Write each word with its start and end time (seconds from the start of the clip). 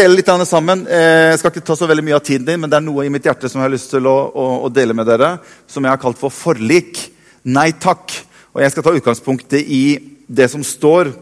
dele 0.00 0.16
litt 0.16 0.30
sammen. 0.48 0.86
Eh, 0.88 1.30
Jeg 1.30 1.38
skal 1.38 1.52
ikke 1.52 1.66
ta 1.66 1.76
så 1.76 1.88
veldig 1.88 2.04
mye 2.04 2.16
av 2.16 2.24
tiden 2.24 2.46
din, 2.46 2.60
men 2.60 2.70
det 2.70 2.78
er 2.78 2.84
noe 2.86 3.04
i 3.04 3.12
mitt 3.12 3.24
hjerte 3.24 3.48
som 3.48 3.60
jeg 3.60 3.68
har 3.68 3.74
lyst 3.74 3.90
til 3.92 4.06
å, 4.08 4.16
å, 4.32 4.44
å 4.64 4.68
dele 4.72 4.94
med 4.96 5.06
dere, 5.06 5.38
som 5.68 5.84
jeg 5.84 5.92
har 5.92 6.00
kalt 6.00 6.18
for 6.18 6.32
forlik. 6.32 7.00
Nei 7.44 7.72
takk. 7.72 8.14
Og 8.54 8.62
jeg 8.62 8.72
skal 8.72 8.86
ta 8.86 8.94
utgangspunktet 8.96 9.60
i 9.68 9.98
det 10.26 10.48
som 10.50 10.62
står 10.64 11.12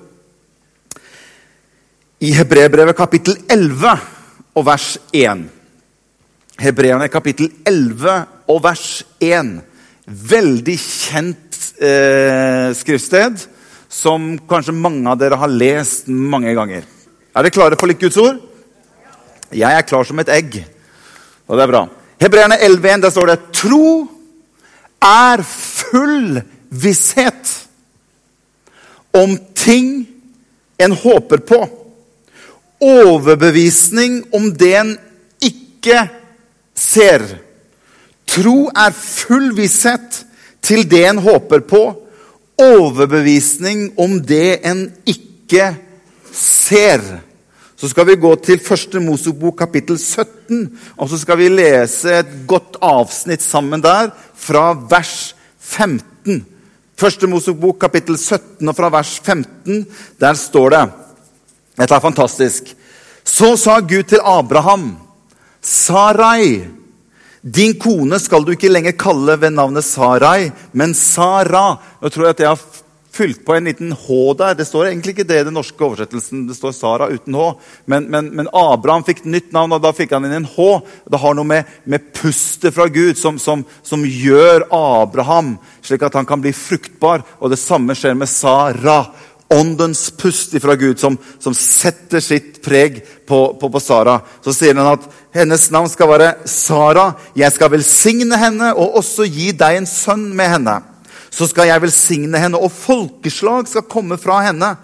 i 2.24 2.32
Hebrebrevet 2.34 2.96
kapittel 2.98 3.36
11 3.48 3.98
og 4.58 4.66
vers 4.66 4.88
1. 5.14 5.44
Hebreerne 6.58 7.06
kapittel 7.12 7.50
11 7.66 8.50
og 8.50 8.62
vers 8.64 8.86
1. 9.22 9.52
Veldig 10.08 10.76
kjent 10.82 11.58
eh, 11.82 12.74
skriftsted 12.78 13.42
som 13.88 14.34
kanskje 14.48 14.74
mange 14.76 15.06
av 15.10 15.18
dere 15.20 15.38
har 15.40 15.52
lest 15.52 16.10
mange 16.10 16.54
ganger. 16.56 16.86
Er 17.34 17.46
dere 17.46 17.54
klare 17.54 17.78
for 17.78 17.90
litt 17.90 18.02
Guds 18.02 18.18
ord? 18.18 18.47
Jeg 19.54 19.72
er 19.72 19.86
klar 19.88 20.04
som 20.04 20.18
et 20.20 20.30
egg. 20.32 20.60
Og 21.48 21.56
det 21.56 21.64
er 21.64 21.72
bra. 21.72 21.82
Hebreerne 22.20 22.58
11,1, 22.60 23.02
der 23.02 23.10
står 23.10 23.30
det 23.30 23.38
Tro 23.54 23.88
er 25.04 25.42
full 25.46 26.40
visshet 26.68 27.52
om 29.16 29.36
ting 29.54 30.06
en 30.78 30.92
håper 30.92 31.42
på. 31.46 31.60
Overbevisning 32.80 34.20
om 34.34 34.50
det 34.54 34.74
en 34.78 34.92
ikke 35.42 36.02
ser. 36.78 37.24
Tro 38.28 38.68
er 38.74 38.94
full 38.94 39.54
visshet 39.56 40.22
til 40.62 40.84
det 40.90 41.04
en 41.08 41.22
håper 41.24 41.64
på. 41.66 41.82
Overbevisning 42.58 43.92
om 43.98 44.18
det 44.26 44.60
en 44.66 44.84
ikke 45.06 45.72
ser. 46.34 47.27
Så 47.78 47.88
skal 47.92 48.08
vi 48.08 48.18
gå 48.18 48.32
til 48.42 48.58
første 48.58 48.98
Mosebok 48.98 49.60
kapittel 49.60 49.98
17, 49.98 50.64
og 50.98 51.10
så 51.10 51.18
skal 51.20 51.38
vi 51.38 51.50
lese 51.52 52.16
et 52.24 52.30
godt 52.50 52.74
avsnitt 52.82 53.44
sammen 53.44 53.84
der, 53.84 54.10
fra 54.34 54.72
vers 54.90 55.36
15. 55.62 56.40
Første 56.98 57.28
Mosebok 57.30 57.78
kapittel 57.78 58.18
17 58.18 58.66
og 58.66 58.74
fra 58.74 58.90
vers 58.90 59.12
15, 59.22 59.84
der 60.18 60.34
står 60.34 60.74
det 60.74 60.82
Dette 61.78 61.94
er 61.94 62.02
fantastisk. 62.02 62.74
Så 63.22 63.52
sa 63.54 63.78
Gud 63.78 64.10
til 64.10 64.26
Abraham, 64.26 64.96
Sarai, 65.62 66.64
din 67.42 67.76
kone 67.78 68.18
skal 68.18 68.42
du 68.42 68.56
ikke 68.56 68.72
lenger 68.72 68.98
kalle 68.98 69.38
ved 69.38 69.54
navnet 69.54 69.86
Sarai, 69.86 70.50
men 70.72 70.94
Sara. 70.98 71.76
Nå 72.02 72.10
tror 72.10 72.26
jeg 72.26 72.34
at 72.34 72.42
jeg 72.42 72.50
har 72.56 72.64
fylt 73.18 73.44
på 73.46 73.54
en 73.54 73.64
liten 73.64 73.92
H 73.92 74.18
der. 74.38 74.54
Det 74.54 74.66
står 74.68 74.88
egentlig 74.88 75.16
ikke 75.16 75.26
det 75.26 75.40
i 75.42 75.46
den 75.48 75.56
norske 75.58 75.82
oversettelsen. 75.84 76.44
Det 76.48 76.56
står 76.56 76.74
Sara 76.76 77.08
uten 77.10 77.34
H. 77.34 77.48
Men, 77.90 78.06
men, 78.12 78.30
men 78.38 78.50
Abraham 78.54 79.04
fikk 79.06 79.24
nytt 79.26 79.50
navn, 79.56 79.74
og 79.74 79.82
da 79.82 79.92
fikk 79.96 80.14
han 80.14 80.28
inn 80.28 80.36
en 80.40 80.50
H. 80.52 80.68
Det 81.10 81.20
har 81.22 81.38
noe 81.38 81.48
med, 81.48 81.72
med 81.88 82.12
pustet 82.14 82.76
fra 82.76 82.86
Gud 82.92 83.18
som, 83.18 83.40
som, 83.42 83.64
som, 83.82 84.04
gjør 84.06 84.68
Abraham 84.74 85.56
slik 85.82 86.04
at 86.06 86.18
han 86.18 86.28
kan 86.28 86.42
bli 86.44 86.54
fruktbar. 86.54 87.26
Og 87.42 87.50
det 87.52 87.60
samme 87.60 87.96
skjer 87.98 88.14
med 88.18 88.30
Sara. 88.30 89.00
Åndens 89.48 90.10
pust 90.12 90.52
fra 90.60 90.74
Gud 90.76 91.00
som, 91.00 91.16
som 91.40 91.54
setter 91.56 92.20
sitt 92.20 92.58
preg 92.60 93.00
på, 93.26 93.40
på, 93.58 93.70
på 93.72 93.80
Sara. 93.80 94.18
Så 94.44 94.52
sier 94.54 94.76
han 94.76 94.92
at 94.92 95.08
hennes 95.34 95.70
navn 95.74 95.88
skal 95.90 96.12
være 96.12 96.30
Sara. 96.46 97.10
Jeg 97.38 97.56
skal 97.56 97.72
velsigne 97.72 98.38
henne 98.38 98.74
og 98.76 99.00
også 99.02 99.26
gi 99.26 99.50
deg 99.56 99.80
en 99.80 99.90
sønn 99.90 100.30
med 100.36 100.52
henne 100.54 100.78
så 101.30 101.48
skal 101.48 101.68
jeg 101.70 101.82
velsigne 101.82 102.40
henne, 102.40 102.58
og 102.58 102.72
folkeslag 102.72 103.68
skal 103.68 103.86
komme 103.90 104.18
fra 104.20 104.40
henne. 104.46 104.74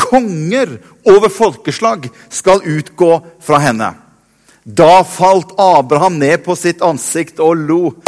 Konger 0.00 0.78
over 1.08 1.28
folkeslag 1.32 2.08
skal 2.32 2.64
utgå 2.64 3.12
fra 3.44 3.60
henne. 3.62 3.92
Da 4.64 5.04
falt 5.04 5.54
Abraham 5.60 6.18
ned 6.20 6.44
på 6.44 6.56
sitt 6.56 6.82
ansikt 6.84 7.40
og 7.42 7.56
lo. 7.58 7.82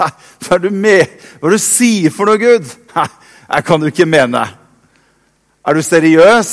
Hva 0.00 0.56
er 0.56 0.62
du 0.62 0.70
med? 0.72 1.06
Hva 1.38 1.48
er 1.48 1.54
det 1.54 1.60
du 1.60 1.64
sier 1.64 2.14
for 2.14 2.30
noe, 2.30 2.40
Gud? 2.40 2.66
Jeg 3.50 3.66
kan 3.66 3.80
du 3.80 3.88
ikke 3.90 4.08
mene. 4.08 4.44
Er 5.66 5.76
du 5.76 5.82
seriøs? 5.84 6.52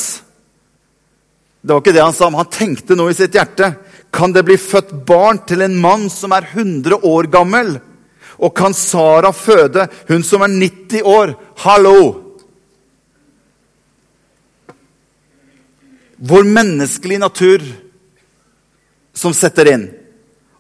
Det 1.61 1.73
var 1.73 1.81
ikke 1.81 1.95
det 1.95 2.03
han 2.03 2.15
sa, 2.15 2.29
men 2.29 2.41
han 2.41 2.51
tenkte 2.53 2.95
noe 2.97 3.11
i 3.11 3.17
sitt 3.17 3.35
hjerte. 3.35 3.73
Kan 4.13 4.33
det 4.35 4.45
bli 4.47 4.57
født 4.61 4.93
barn 5.07 5.41
til 5.47 5.65
en 5.65 5.75
mann 5.81 6.07
som 6.11 6.35
er 6.35 6.47
100 6.53 7.01
år 7.07 7.29
gammel? 7.33 7.77
Og 8.37 8.53
kan 8.55 8.73
Sara 8.73 9.31
føde, 9.33 9.87
hun 10.07 10.23
som 10.23 10.41
er 10.45 10.53
90 10.53 11.01
år? 11.01 11.33
Hallo! 11.63 12.23
Vår 16.17 16.43
menneskelige 16.43 17.21
natur 17.21 17.61
som 19.13 19.33
setter 19.33 19.69
inn. 19.73 19.87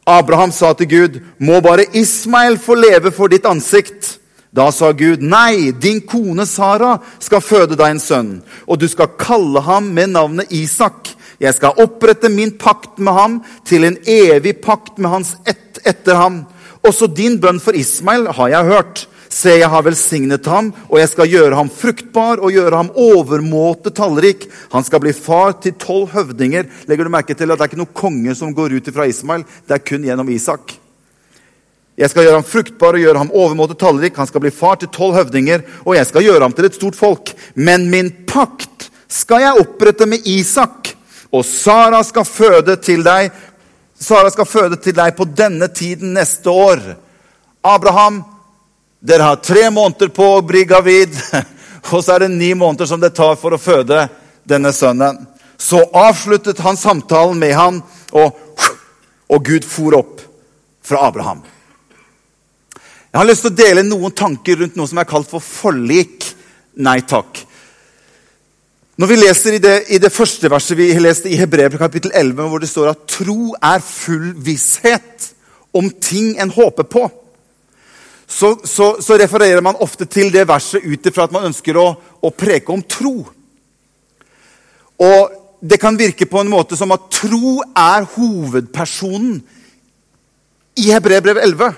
Abraham 0.07 0.51
sa 0.51 0.73
til 0.73 0.87
Gud, 0.87 1.19
'Må 1.39 1.61
bare 1.61 1.85
Ismael 1.93 2.57
få 2.57 2.75
leve 2.75 3.11
for 3.11 3.27
ditt 3.27 3.45
ansikt.' 3.45 4.19
Da 4.55 4.71
sa 4.71 4.91
Gud, 4.91 5.21
'Nei, 5.21 5.71
din 5.71 6.01
kone 6.01 6.45
Sara 6.45 6.97
skal 7.19 7.41
føde 7.41 7.75
deg 7.75 7.91
en 7.91 7.99
sønn.' 7.99 8.41
'Og 8.67 8.79
du 8.79 8.87
skal 8.87 9.07
kalle 9.19 9.61
ham 9.61 9.83
med 9.83 10.07
navnet 10.07 10.51
Isak.' 10.51 11.15
'Jeg 11.39 11.53
skal 11.53 11.77
opprette 11.77 12.29
min 12.29 12.51
pakt 12.51 12.99
med 12.99 13.13
ham 13.13 13.43
til 13.65 13.83
en 13.83 13.97
evig 14.07 14.61
pakt 14.61 14.97
med 14.97 15.09
hans 15.09 15.35
ett 15.45 15.79
etter 15.85 16.15
ham.' 16.15 16.45
Også 16.87 17.09
din 17.11 17.35
bønn 17.41 17.59
for 17.59 17.75
Ismail 17.75 18.29
har 18.37 18.51
jeg 18.53 18.71
hørt. 18.71 19.05
Se, 19.27 19.51
jeg 19.59 19.67
har 19.67 19.83
velsignet 19.83 20.45
ham, 20.47 20.69
og 20.87 21.01
jeg 21.01 21.09
skal 21.11 21.27
gjøre 21.29 21.57
ham 21.59 21.67
fruktbar 21.69 22.39
og 22.39 22.53
gjøre 22.55 22.79
ham 22.79 22.91
overmåte 22.95 23.91
tallrik. 23.91 24.45
Han 24.71 24.85
skal 24.87 25.03
bli 25.03 25.11
far 25.13 25.57
til 25.61 25.75
tolv 25.75 26.13
høvdinger. 26.13 26.69
Legger 26.87 27.05
du 27.05 27.11
merke 27.11 27.35
til 27.35 27.51
at 27.51 27.59
Det 27.59 27.65
er 27.65 27.71
ikke 27.73 27.81
noen 27.83 27.97
konge 27.97 28.35
som 28.39 28.55
går 28.55 28.77
ut 28.79 28.91
fra 28.95 29.05
Ismail, 29.05 29.43
det 29.67 29.75
er 29.75 29.83
kun 29.83 30.07
gjennom 30.07 30.29
Isak. 30.31 30.77
Jeg 31.97 32.11
skal 32.13 32.27
gjøre 32.27 32.39
ham 32.39 32.45
fruktbar 32.45 32.95
og 32.95 33.01
gjøre 33.01 33.21
ham 33.23 33.33
overmåte 33.33 33.75
tallrik. 33.75 34.15
Han 34.15 34.29
skal 34.29 34.43
bli 34.43 34.53
far 34.53 34.77
til 34.77 34.91
tolv 34.93 35.17
høvdinger, 35.17 35.65
og 35.83 35.95
jeg 35.97 36.05
skal 36.05 36.23
gjøre 36.23 36.45
ham 36.45 36.53
til 36.53 36.69
et 36.69 36.77
stort 36.77 36.95
folk. 36.95 37.33
Men 37.55 37.89
min 37.89 38.11
pakt 38.29 38.91
skal 39.09 39.41
jeg 39.41 39.63
opprette 39.63 40.05
med 40.05 40.27
Isak, 40.29 40.93
og 41.33 41.43
Sara 41.43 42.03
skal 42.05 42.23
føde 42.23 42.77
til 42.79 43.01
deg 43.03 43.33
Sara 43.99 44.29
skal 44.31 44.45
føde 44.45 44.77
til 44.81 44.93
deg 44.95 45.15
på 45.17 45.25
denne 45.25 45.67
tiden 45.73 46.13
neste 46.13 46.53
år. 46.53 46.81
Abraham, 47.65 48.21
dere 49.01 49.31
har 49.31 49.41
tre 49.41 49.69
måneder 49.73 50.11
på 50.13 50.27
å 50.35 50.43
bli 50.45 50.63
gravid, 50.69 51.17
og 51.93 52.03
så 52.03 52.15
er 52.15 52.25
det 52.25 52.35
ni 52.35 52.53
måneder 52.53 52.89
som 52.89 53.01
det 53.01 53.15
tar 53.17 53.35
for 53.41 53.55
å 53.55 53.61
føde 53.61 54.05
denne 54.47 54.73
sønnen. 54.73 55.25
Så 55.57 55.81
avsluttet 55.97 56.61
han 56.61 56.77
samtalen 56.77 57.39
med 57.41 57.55
ham, 57.57 57.81
og, 58.13 58.37
og 59.33 59.45
Gud 59.45 59.65
for 59.65 59.97
opp 59.97 60.21
fra 60.85 61.07
Abraham. 61.09 61.41
Jeg 63.11 63.17
har 63.17 63.27
lyst 63.27 63.47
til 63.47 63.53
å 63.55 63.57
dele 63.57 63.83
noen 63.87 64.13
tanker 64.13 64.61
rundt 64.61 64.77
noe 64.77 64.89
som 64.89 65.01
er 65.01 65.09
kalt 65.09 65.29
for 65.31 65.41
forlik. 65.41 66.27
Nei 66.85 66.99
takk. 67.01 67.46
Når 68.97 69.09
vi 69.11 69.15
leser 69.19 69.53
i 69.53 69.61
det, 69.61 69.75
i 69.93 69.99
det, 70.01 70.09
første 70.09 70.49
verset 70.49 70.77
vi 70.77 70.89
leste 70.97 71.29
i 71.29 71.37
Hebrevet 71.37 71.77
kapittel 71.77 72.09
11, 72.17 72.47
hvor 72.49 72.61
det 72.61 72.69
står 72.69 72.89
at 72.89 73.03
tro 73.05 73.53
er 73.53 73.83
full 73.85 74.31
visshet 74.41 75.27
om 75.77 75.91
ting 76.01 76.33
en 76.41 76.49
håper 76.49 76.87
på, 76.89 77.03
så, 78.25 78.55
så, 78.65 78.95
så 78.97 79.19
refererer 79.21 79.61
man 79.61 79.77
ofte 79.85 80.07
til 80.09 80.31
det 80.33 80.47
verset 80.49 80.81
ut 80.81 81.05
ifra 81.05 81.27
at 81.27 81.35
man 81.35 81.45
ønsker 81.51 81.77
å, 81.77 81.85
å, 82.25 82.31
preke 82.33 82.73
om 82.73 82.81
tro. 82.81 83.13
Og 85.05 85.37
det 85.61 85.77
kan 85.79 85.99
virke 85.99 86.25
på 86.25 86.41
en 86.41 86.49
måte 86.49 86.75
som 86.77 86.91
at 86.91 87.05
tro 87.13 87.61
er 87.77 88.09
hovedpersonen 88.17 89.37
i 90.81 90.89
Hebrevet 90.89 91.37
11. 91.45 91.69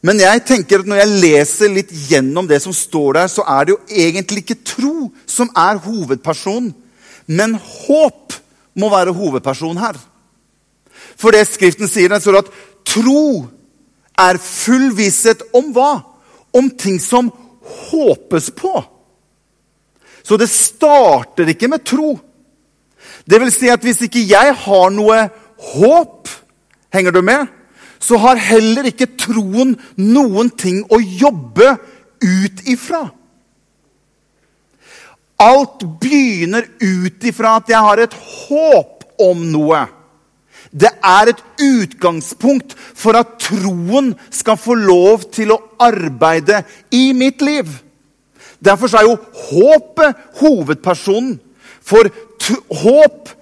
Men 0.00 0.20
jeg 0.22 0.44
tenker 0.48 0.80
at 0.80 0.88
når 0.88 1.02
jeg 1.02 1.20
leser 1.22 1.72
litt 1.72 1.90
gjennom 2.08 2.46
det 2.48 2.60
som 2.64 2.72
står 2.72 3.18
der, 3.18 3.28
så 3.28 3.44
er 3.44 3.66
det 3.66 3.74
jo 3.74 3.80
egentlig 4.06 4.44
ikke 4.44 4.62
tro 4.64 5.10
som 5.28 5.50
er 5.56 5.80
hovedpersonen. 5.84 6.72
Men 7.28 7.58
håp 7.60 8.36
må 8.80 8.88
være 8.92 9.12
hovedpersonen 9.14 9.82
her. 9.82 9.98
For 11.20 11.36
det 11.36 11.44
Skriften 11.50 11.88
sier, 11.90 12.12
er 12.12 12.38
at 12.38 12.48
tro 12.88 13.44
er 14.20 14.40
full 14.40 14.88
visshet 14.96 15.44
om 15.56 15.68
hva? 15.76 15.92
Om 16.56 16.72
ting 16.80 16.96
som 17.00 17.28
håpes 17.90 18.50
på. 18.56 18.72
Så 20.24 20.36
det 20.40 20.48
starter 20.50 21.52
ikke 21.52 21.68
med 21.68 21.84
tro. 21.84 22.14
Det 23.28 23.40
vil 23.40 23.52
si 23.52 23.68
at 23.70 23.84
hvis 23.84 24.00
ikke 24.06 24.24
jeg 24.28 24.56
har 24.64 24.90
noe 24.94 25.26
håp 25.74 26.28
Henger 26.90 27.14
du 27.14 27.20
med? 27.22 27.46
Så 28.00 28.18
har 28.20 28.40
heller 28.40 28.88
ikke 28.90 29.10
troen 29.20 29.74
noen 30.00 30.50
ting 30.56 30.82
å 30.88 31.00
jobbe 31.00 31.74
ut 32.24 32.62
ifra. 32.68 33.04
Alt 35.40 35.84
begynner 36.00 36.66
ut 36.80 37.24
ifra 37.24 37.56
at 37.60 37.72
jeg 37.72 37.80
har 37.86 38.02
et 38.02 38.16
håp 38.16 39.04
om 39.20 39.44
noe. 39.52 39.84
Det 40.70 40.90
er 41.02 41.32
et 41.32 41.40
utgangspunkt 41.64 42.76
for 42.76 43.16
at 43.18 43.38
troen 43.42 44.12
skal 44.30 44.58
få 44.60 44.76
lov 44.78 45.24
til 45.34 45.54
å 45.54 45.62
arbeide 45.80 46.62
i 46.94 47.10
mitt 47.16 47.42
liv. 47.42 47.68
Derfor 48.60 48.92
er 48.96 49.08
jo 49.08 49.16
håpet 49.48 50.26
hovedpersonen. 50.40 51.38
For 51.80 52.06
håp 52.84 53.36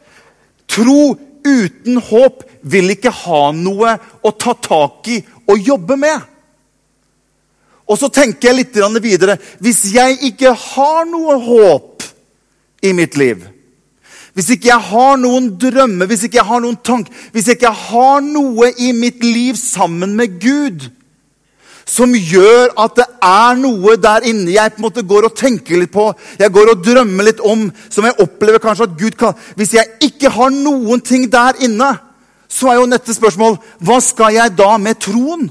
Tro 0.69 1.17
uten 1.49 1.97
håp 2.11 2.45
vil 2.63 2.95
ikke 2.95 3.13
ha 3.25 3.43
noe 3.57 3.95
å 4.23 4.33
ta 4.35 4.55
tak 4.55 5.11
i 5.13 5.21
og 5.49 5.69
jobbe 5.71 5.97
med. 6.01 6.27
Og 7.89 7.97
så 7.97 8.11
tenker 8.13 8.51
jeg 8.51 8.59
litt 8.59 8.81
videre. 9.03 9.39
Hvis 9.61 9.87
jeg 9.95 10.19
ikke 10.31 10.53
har 10.53 11.07
noe 11.09 11.39
håp 11.41 12.05
i 12.85 12.93
mitt 12.93 13.17
liv, 13.17 13.47
hvis 14.37 14.53
ikke 14.55 14.69
jeg 14.69 14.85
har 14.93 15.17
noen 15.19 15.49
drømmer, 15.59 16.07
hvis 16.07 16.29
ikke 16.29 16.39
jeg 16.39 16.47
har 16.47 16.61
noen 16.63 16.77
tank, 16.85 17.09
hvis 17.33 17.49
ikke 17.49 17.67
jeg 17.67 17.81
har 17.89 18.21
noe 18.23 18.71
i 18.79 18.93
mitt 18.95 19.25
liv 19.25 19.57
sammen 19.59 20.15
med 20.15 20.39
Gud 20.39 20.91
som 21.89 22.13
gjør 22.13 22.75
at 22.79 22.99
det 23.01 23.07
er 23.25 23.57
noe 23.59 23.95
der 23.97 24.27
inne 24.29 24.53
jeg 24.53 24.75
på 24.75 24.83
en 24.83 24.87
måte 24.87 25.07
går 25.09 25.31
og 25.31 25.37
tenker 25.39 25.81
litt 25.81 25.93
på, 25.95 26.11
jeg 26.39 26.53
går 26.53 26.75
og 26.75 26.83
drømmer 26.85 27.31
litt 27.31 27.41
om, 27.41 27.65
som 27.89 28.05
jeg 28.05 28.19
opplever 28.21 28.63
kanskje 28.63 28.91
at 28.91 28.99
Gud 29.01 29.17
kan 29.19 29.33
Hvis 29.57 29.73
jeg 29.75 29.97
ikke 30.05 30.31
har 30.35 30.53
noen 30.53 31.01
ting 31.01 31.27
der 31.33 31.57
inne, 31.65 31.95
så 32.49 32.71
er 32.71 32.81
jo 32.81 32.89
neste 32.89 33.15
spørsmål 33.15 33.59
hva 33.85 33.99
skal 34.03 34.35
jeg 34.39 34.57
da 34.57 34.75
med 34.81 35.01
troen? 35.05 35.49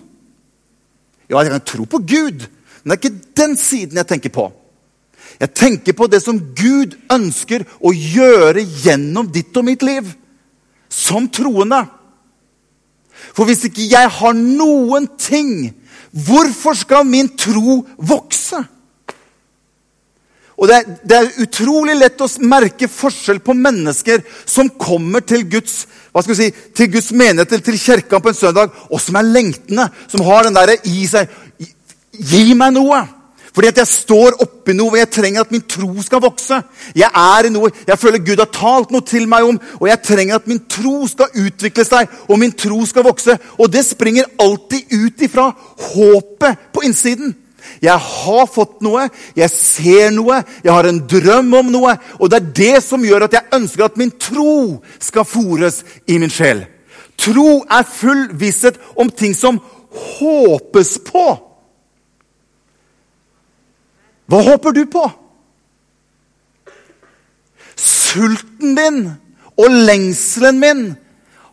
Ja, 1.30 1.42
jeg 1.44 1.54
kan 1.54 1.66
tro 1.68 1.86
på 1.86 2.02
Gud, 2.02 2.48
men 2.84 2.94
det 2.94 2.96
er 2.96 3.02
ikke 3.04 3.34
den 3.38 3.58
siden 3.60 4.00
jeg 4.00 4.10
tenker 4.10 4.34
på. 4.34 4.48
Jeg 5.38 5.54
tenker 5.54 5.94
på 5.94 6.08
det 6.10 6.22
som 6.24 6.40
Gud 6.58 6.96
ønsker 7.14 7.66
å 7.78 7.92
gjøre 7.94 8.64
gjennom 8.64 9.28
ditt 9.30 9.54
og 9.60 9.68
mitt 9.68 9.84
liv. 9.86 10.08
Som 10.90 11.28
troende. 11.30 11.84
For 13.36 13.46
hvis 13.46 13.68
ikke 13.68 13.86
jeg 13.92 14.10
har 14.18 14.34
noen 14.38 15.10
ting, 15.20 15.76
hvorfor 16.10 16.78
skal 16.80 17.06
min 17.06 17.30
tro 17.38 17.84
vokse? 17.98 18.64
Og 20.58 20.70
det 20.70 20.76
er, 20.76 20.86
det 21.06 21.18
er, 21.18 21.28
utrolig 21.46 21.94
lett 22.00 22.22
å 22.24 22.30
merke 22.50 22.90
forskjell 22.90 23.40
på 23.46 23.54
mennesker 23.54 24.24
som 24.42 24.72
kommer 24.74 25.22
til 25.22 25.46
Guds 25.52 25.84
hva 26.10 26.24
skal 26.26 26.34
vi 26.34 26.48
si, 26.48 26.70
til 26.74 26.90
Guds 26.96 27.12
menighet 27.14 27.52
eller 27.52 27.66
til 27.68 27.78
kirka 27.78 28.18
på 28.18 28.32
en 28.32 28.38
søndag, 28.38 28.72
og 28.90 28.98
som 28.98 29.20
er 29.20 29.28
lengtende. 29.28 29.84
Som 30.10 30.24
har 30.26 30.48
den 30.48 30.56
derre 30.58 30.80
i 30.90 31.06
seg 31.10 31.30
Gi 32.18 32.56
meg 32.58 32.74
noe! 32.74 33.04
Fordi 33.54 33.72
at 33.72 33.80
jeg 33.82 33.90
står 33.90 34.36
oppi 34.44 34.74
noe 34.78 34.94
og 34.94 35.00
jeg 35.00 35.10
trenger 35.14 35.42
at 35.42 35.52
min 35.54 35.64
tro 35.66 35.90
skal 36.06 36.22
vokse. 36.22 36.60
Jeg 36.98 37.10
er 37.10 37.48
i 37.48 37.52
noe, 37.54 37.72
jeg 37.88 37.98
føler 37.98 38.22
Gud 38.22 38.42
har 38.42 38.52
talt 38.54 38.94
noe 38.94 39.06
til 39.06 39.26
meg 39.30 39.48
om, 39.50 39.58
og 39.80 39.88
jeg 39.90 40.04
trenger 40.06 40.38
at 40.38 40.50
min 40.50 40.62
tro 40.70 41.08
skal 41.10 41.34
utvikle 41.42 41.86
seg 41.88 42.12
og 42.28 42.38
min 42.38 42.54
tro 42.54 42.78
skal 42.86 43.08
vokse. 43.08 43.34
Og 43.58 43.72
det 43.74 43.82
springer 43.88 44.30
alltid 44.42 44.94
ut 44.94 45.26
ifra 45.26 45.48
håpet 45.88 46.70
på 46.74 46.86
innsiden. 46.86 47.34
Jeg 47.82 47.98
har 47.98 48.48
fått 48.50 48.82
noe, 48.86 49.08
jeg 49.38 49.50
ser 49.54 50.12
noe, 50.16 50.42
jeg 50.64 50.74
har 50.74 50.90
en 50.90 51.02
drøm 51.10 51.54
om 51.60 51.72
noe. 51.74 51.96
Og 52.20 52.32
det 52.32 52.40
er 52.40 52.52
det 52.62 52.84
som 52.86 53.06
gjør 53.06 53.28
at 53.28 53.38
jeg 53.38 53.60
ønsker 53.60 53.86
at 53.88 54.00
min 54.00 54.12
tro 54.12 54.80
skal 55.00 55.28
fores 55.28 55.84
i 56.08 56.20
min 56.22 56.34
sjel. 56.34 56.66
Tro 57.18 57.64
er 57.64 57.88
full 57.90 58.28
visshet 58.38 58.78
om 58.96 59.10
ting 59.10 59.34
som 59.38 59.60
håpes 60.18 60.98
på. 61.08 61.28
Hva 64.28 64.44
håper 64.44 64.76
du 64.76 64.84
på? 64.92 65.06
Sulten 67.78 68.76
din 68.78 69.04
og 69.58 69.74
lengselen 69.88 70.60
min 70.62 70.88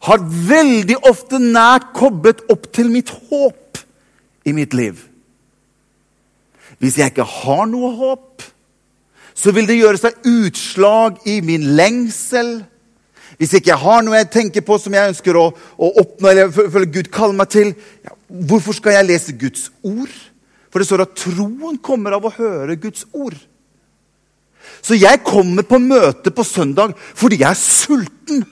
har 0.05 0.25
veldig 0.49 0.99
ofte 1.09 1.41
nært 1.41 1.93
koblet 1.97 2.43
opp 2.53 2.69
til 2.77 2.91
mitt 2.93 3.13
håp 3.31 3.81
i 4.45 4.53
mitt 4.53 4.75
liv. 4.77 4.99
Hvis 6.85 6.99
jeg 7.01 7.15
ikke 7.15 7.25
har 7.25 7.65
noe 7.71 7.95
håp, 7.97 8.45
så 9.35 9.55
vil 9.57 9.65
det 9.65 9.79
gjøre 9.79 10.01
seg 10.03 10.27
utslag 10.29 11.23
i 11.31 11.39
min 11.45 11.65
lengsel. 11.79 12.59
Hvis 13.39 13.55
ikke 13.57 13.73
jeg 13.73 13.81
har 13.81 14.05
noe 14.05 14.19
jeg 14.19 14.29
tenker 14.35 14.65
på 14.67 14.77
som 14.79 14.93
jeg 14.95 15.15
ønsker 15.15 15.39
å, 15.41 15.47
å 15.55 15.89
oppnå, 16.03 16.29
eller 16.29 16.53
føler 16.53 16.91
Gud 16.93 17.09
kaller 17.15 17.39
meg 17.39 17.49
til, 17.55 17.73
ja, 18.05 18.13
hvorfor 18.51 18.77
skal 18.77 18.99
jeg 18.99 19.09
lese 19.09 19.35
Guds 19.41 19.71
ord? 19.81 20.13
For 20.69 20.83
det 20.83 20.91
står 20.91 21.07
at 21.07 21.17
troen 21.17 21.81
kommer 21.81 22.19
av 22.19 22.29
å 22.29 22.35
høre 22.37 22.77
Guds 22.83 23.09
ord. 23.17 23.37
Så 24.85 24.99
jeg 24.99 25.25
kommer 25.25 25.65
på 25.65 25.81
møte 25.81 26.33
på 26.35 26.45
søndag 26.45 26.93
fordi 27.17 27.41
jeg 27.41 27.49
er 27.49 27.61
sulten. 27.61 28.45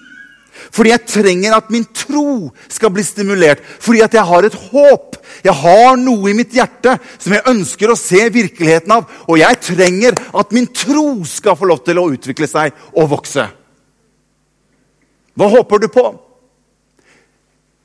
Fordi 0.52 0.92
jeg 0.92 1.06
trenger 1.08 1.56
at 1.56 1.70
min 1.72 1.84
tro 1.96 2.50
skal 2.70 2.92
bli 2.94 3.04
stimulert. 3.06 3.62
Fordi 3.82 4.02
at 4.04 4.14
jeg 4.16 4.24
har 4.28 4.46
et 4.46 4.58
håp. 4.70 5.16
Jeg 5.44 5.54
har 5.62 5.96
noe 6.00 6.30
i 6.30 6.36
mitt 6.36 6.52
hjerte 6.54 6.98
som 7.16 7.34
jeg 7.34 7.46
ønsker 7.52 7.92
å 7.92 7.98
se 7.98 8.26
virkeligheten 8.32 8.92
av. 8.94 9.08
Og 9.28 9.40
jeg 9.40 9.60
trenger 9.64 10.18
at 10.38 10.52
min 10.54 10.68
tro 10.68 11.22
skal 11.28 11.56
få 11.58 11.70
lov 11.70 11.82
til 11.86 12.00
å 12.00 12.10
utvikle 12.12 12.48
seg 12.50 12.76
og 12.92 13.10
vokse. 13.16 13.46
Hva 15.32 15.48
håper 15.48 15.80
du 15.82 15.88
på? 15.92 16.06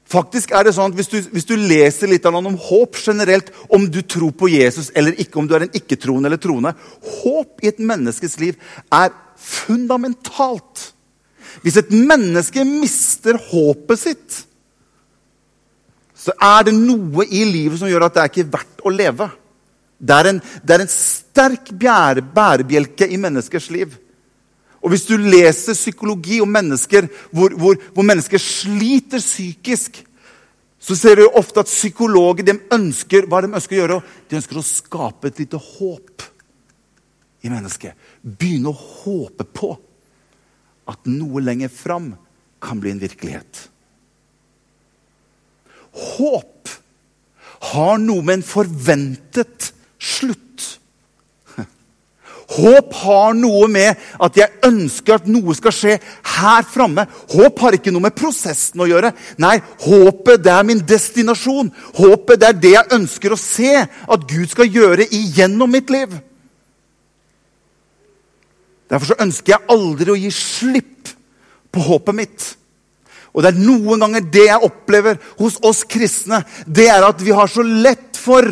Faktisk 0.08 0.54
er 0.56 0.68
det 0.68 0.74
sånn 0.76 0.94
at 0.94 0.96
Hvis 0.96 1.10
du, 1.12 1.18
hvis 1.34 1.48
du 1.48 1.56
leser 1.60 2.08
litt 2.08 2.26
om 2.28 2.56
håp 2.56 3.00
generelt, 3.00 3.52
om 3.68 3.90
du 3.92 4.02
tror 4.02 4.32
på 4.32 4.50
Jesus 4.52 4.92
eller 4.96 5.18
ikke, 5.20 5.40
om 5.40 5.48
du 5.48 5.56
er 5.56 5.68
en 5.68 5.76
ikke-troende 5.76 6.30
eller 6.30 6.40
troende 6.40 6.76
Håp 7.22 7.64
i 7.64 7.72
et 7.72 7.80
menneskes 7.80 8.38
liv 8.40 8.56
er 8.92 9.12
fundamentalt. 9.38 10.94
Hvis 11.64 11.80
et 11.82 11.92
menneske 11.92 12.64
mister 12.68 13.40
håpet 13.50 14.02
sitt, 14.02 14.38
så 16.18 16.34
er 16.44 16.68
det 16.68 16.76
noe 16.76 17.26
i 17.30 17.44
livet 17.48 17.80
som 17.80 17.90
gjør 17.90 18.08
at 18.08 18.18
det 18.18 18.24
er 18.24 18.32
ikke 18.34 18.52
verdt 18.58 18.84
å 18.84 18.94
leve. 18.94 19.30
Det 19.98 20.18
er 20.18 20.30
en, 20.32 20.42
det 20.62 20.76
er 20.76 20.84
en 20.84 20.92
sterk 20.92 21.72
bærebjelke 21.74 23.08
i 23.10 23.20
menneskers 23.22 23.70
liv. 23.74 23.96
Og 24.84 24.92
Hvis 24.94 25.08
du 25.08 25.16
leser 25.18 25.76
psykologi 25.76 26.42
om 26.44 26.52
mennesker 26.54 27.08
hvor, 27.32 27.56
hvor, 27.58 27.80
hvor 27.94 28.06
mennesker 28.06 28.42
sliter 28.42 29.24
psykisk, 29.24 30.04
så 30.80 30.96
ser 30.96 31.18
du 31.18 31.26
ofte 31.36 31.64
at 31.64 31.72
psykologer 31.72 32.46
de 32.46 32.60
ønsker, 32.72 33.26
hva 33.28 33.42
de 33.44 33.50
ønsker 33.50 33.76
å 33.76 33.82
gjøre? 33.82 34.02
De 34.30 34.38
ønsker 34.38 34.60
å 34.60 34.64
skape 34.64 35.32
et 35.32 35.42
lite 35.42 35.60
håp 35.60 36.24
i 37.44 37.52
mennesket. 37.52 37.98
Begynne 38.22 38.72
å 38.72 38.78
håpe 38.78 39.48
på 39.48 39.74
at 40.88 41.10
noe 41.10 41.44
lenger 41.44 41.72
fram 41.74 42.14
kan 42.64 42.80
bli 42.82 42.94
en 42.94 43.02
virkelighet. 43.02 43.64
Håp 45.98 46.70
har 47.74 47.98
noe 48.02 48.24
med 48.24 48.40
en 48.40 48.46
forventet 48.46 49.72
slutt 49.98 50.48
Håp 52.48 52.94
har 53.02 53.34
noe 53.36 53.68
med 53.68 53.98
at 54.24 54.38
jeg 54.40 54.68
ønsker 54.70 55.18
at 55.18 55.26
noe 55.28 55.56
skal 55.58 55.74
skje 55.76 55.96
her 56.38 56.64
framme. 56.72 57.04
Håp 57.34 57.60
har 57.60 57.76
ikke 57.76 57.92
noe 57.92 58.06
med 58.06 58.16
prosessen 58.16 58.84
å 58.84 58.88
gjøre. 58.88 59.12
Nei, 59.44 59.58
håpet 59.84 60.46
det 60.46 60.54
er 60.54 60.68
min 60.68 60.84
destinasjon. 60.88 61.74
Håpet 62.00 62.40
det 62.40 62.50
er 62.50 62.62
det 62.64 62.74
jeg 62.78 62.94
ønsker 63.00 63.36
å 63.36 63.42
se 63.42 63.74
at 63.84 64.26
Gud 64.32 64.48
skal 64.54 64.72
gjøre 64.72 65.10
igjennom 65.12 65.76
mitt 65.76 65.92
liv. 65.92 66.16
Derfor 68.88 69.12
så 69.12 69.20
ønsker 69.24 69.56
jeg 69.56 69.70
aldri 69.74 70.14
å 70.14 70.20
gi 70.20 70.32
slipp 70.34 71.12
på 71.74 71.84
håpet 71.90 72.16
mitt. 72.16 72.46
Og 73.36 73.44
det 73.44 73.52
er 73.52 73.60
noen 73.60 74.02
ganger 74.02 74.30
det 74.34 74.46
jeg 74.48 74.66
opplever 74.66 75.20
hos 75.38 75.60
oss 75.68 75.84
kristne, 75.86 76.42
det 76.66 76.88
er 76.90 77.06
at 77.06 77.20
vi 77.22 77.36
har 77.36 77.52
så 77.52 77.66
lett 77.66 78.18
for 78.18 78.48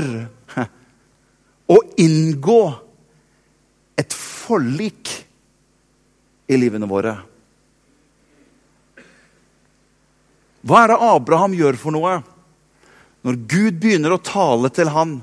å 1.75 1.77
inngå 2.01 2.59
et 3.97 4.13
forlik 4.13 5.13
i 6.51 6.59
livene 6.59 6.89
våre. 6.89 7.15
Hva 10.65 10.83
er 10.83 10.91
det 10.91 11.01
Abraham 11.07 11.55
gjør 11.57 11.77
for 11.79 11.95
noe? 11.95 12.19
Når 13.25 13.41
Gud 13.49 13.79
begynner 13.81 14.13
å 14.13 14.21
tale 14.21 14.69
til 14.73 14.89
han, 14.93 15.19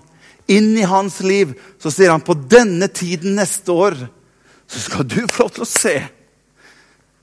inn 0.50 0.72
i 0.78 0.86
hans 0.86 1.20
liv, 1.22 1.54
så 1.78 1.90
sier 1.94 2.10
han 2.10 2.24
på 2.24 2.34
denne 2.50 2.88
tiden 2.90 3.36
neste 3.38 3.74
år 3.74 3.98
så 4.72 4.80
skal 4.80 5.04
du 5.04 5.20
få 5.28 5.44
lov 5.44 5.50
til 5.52 5.64
å 5.66 5.68
se 5.68 5.96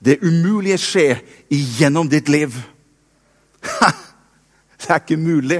det 0.00 0.20
umulige 0.22 0.78
skje 0.80 1.06
igjennom 1.52 2.08
ditt 2.08 2.30
liv. 2.30 2.54
det 4.80 4.86
er 4.86 5.02
ikke 5.02 5.18
mulig. 5.20 5.58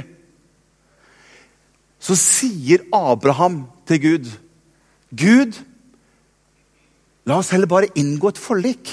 Så 2.00 2.14
sier 2.16 2.86
Abraham 2.94 3.64
til 3.90 4.00
Gud 4.06 4.30
Gud, 5.10 5.58
La 7.26 7.36
oss 7.38 7.50
heller 7.52 7.68
bare 7.68 7.90
inngå 7.98 8.30
et 8.32 8.38
forlik. 8.40 8.90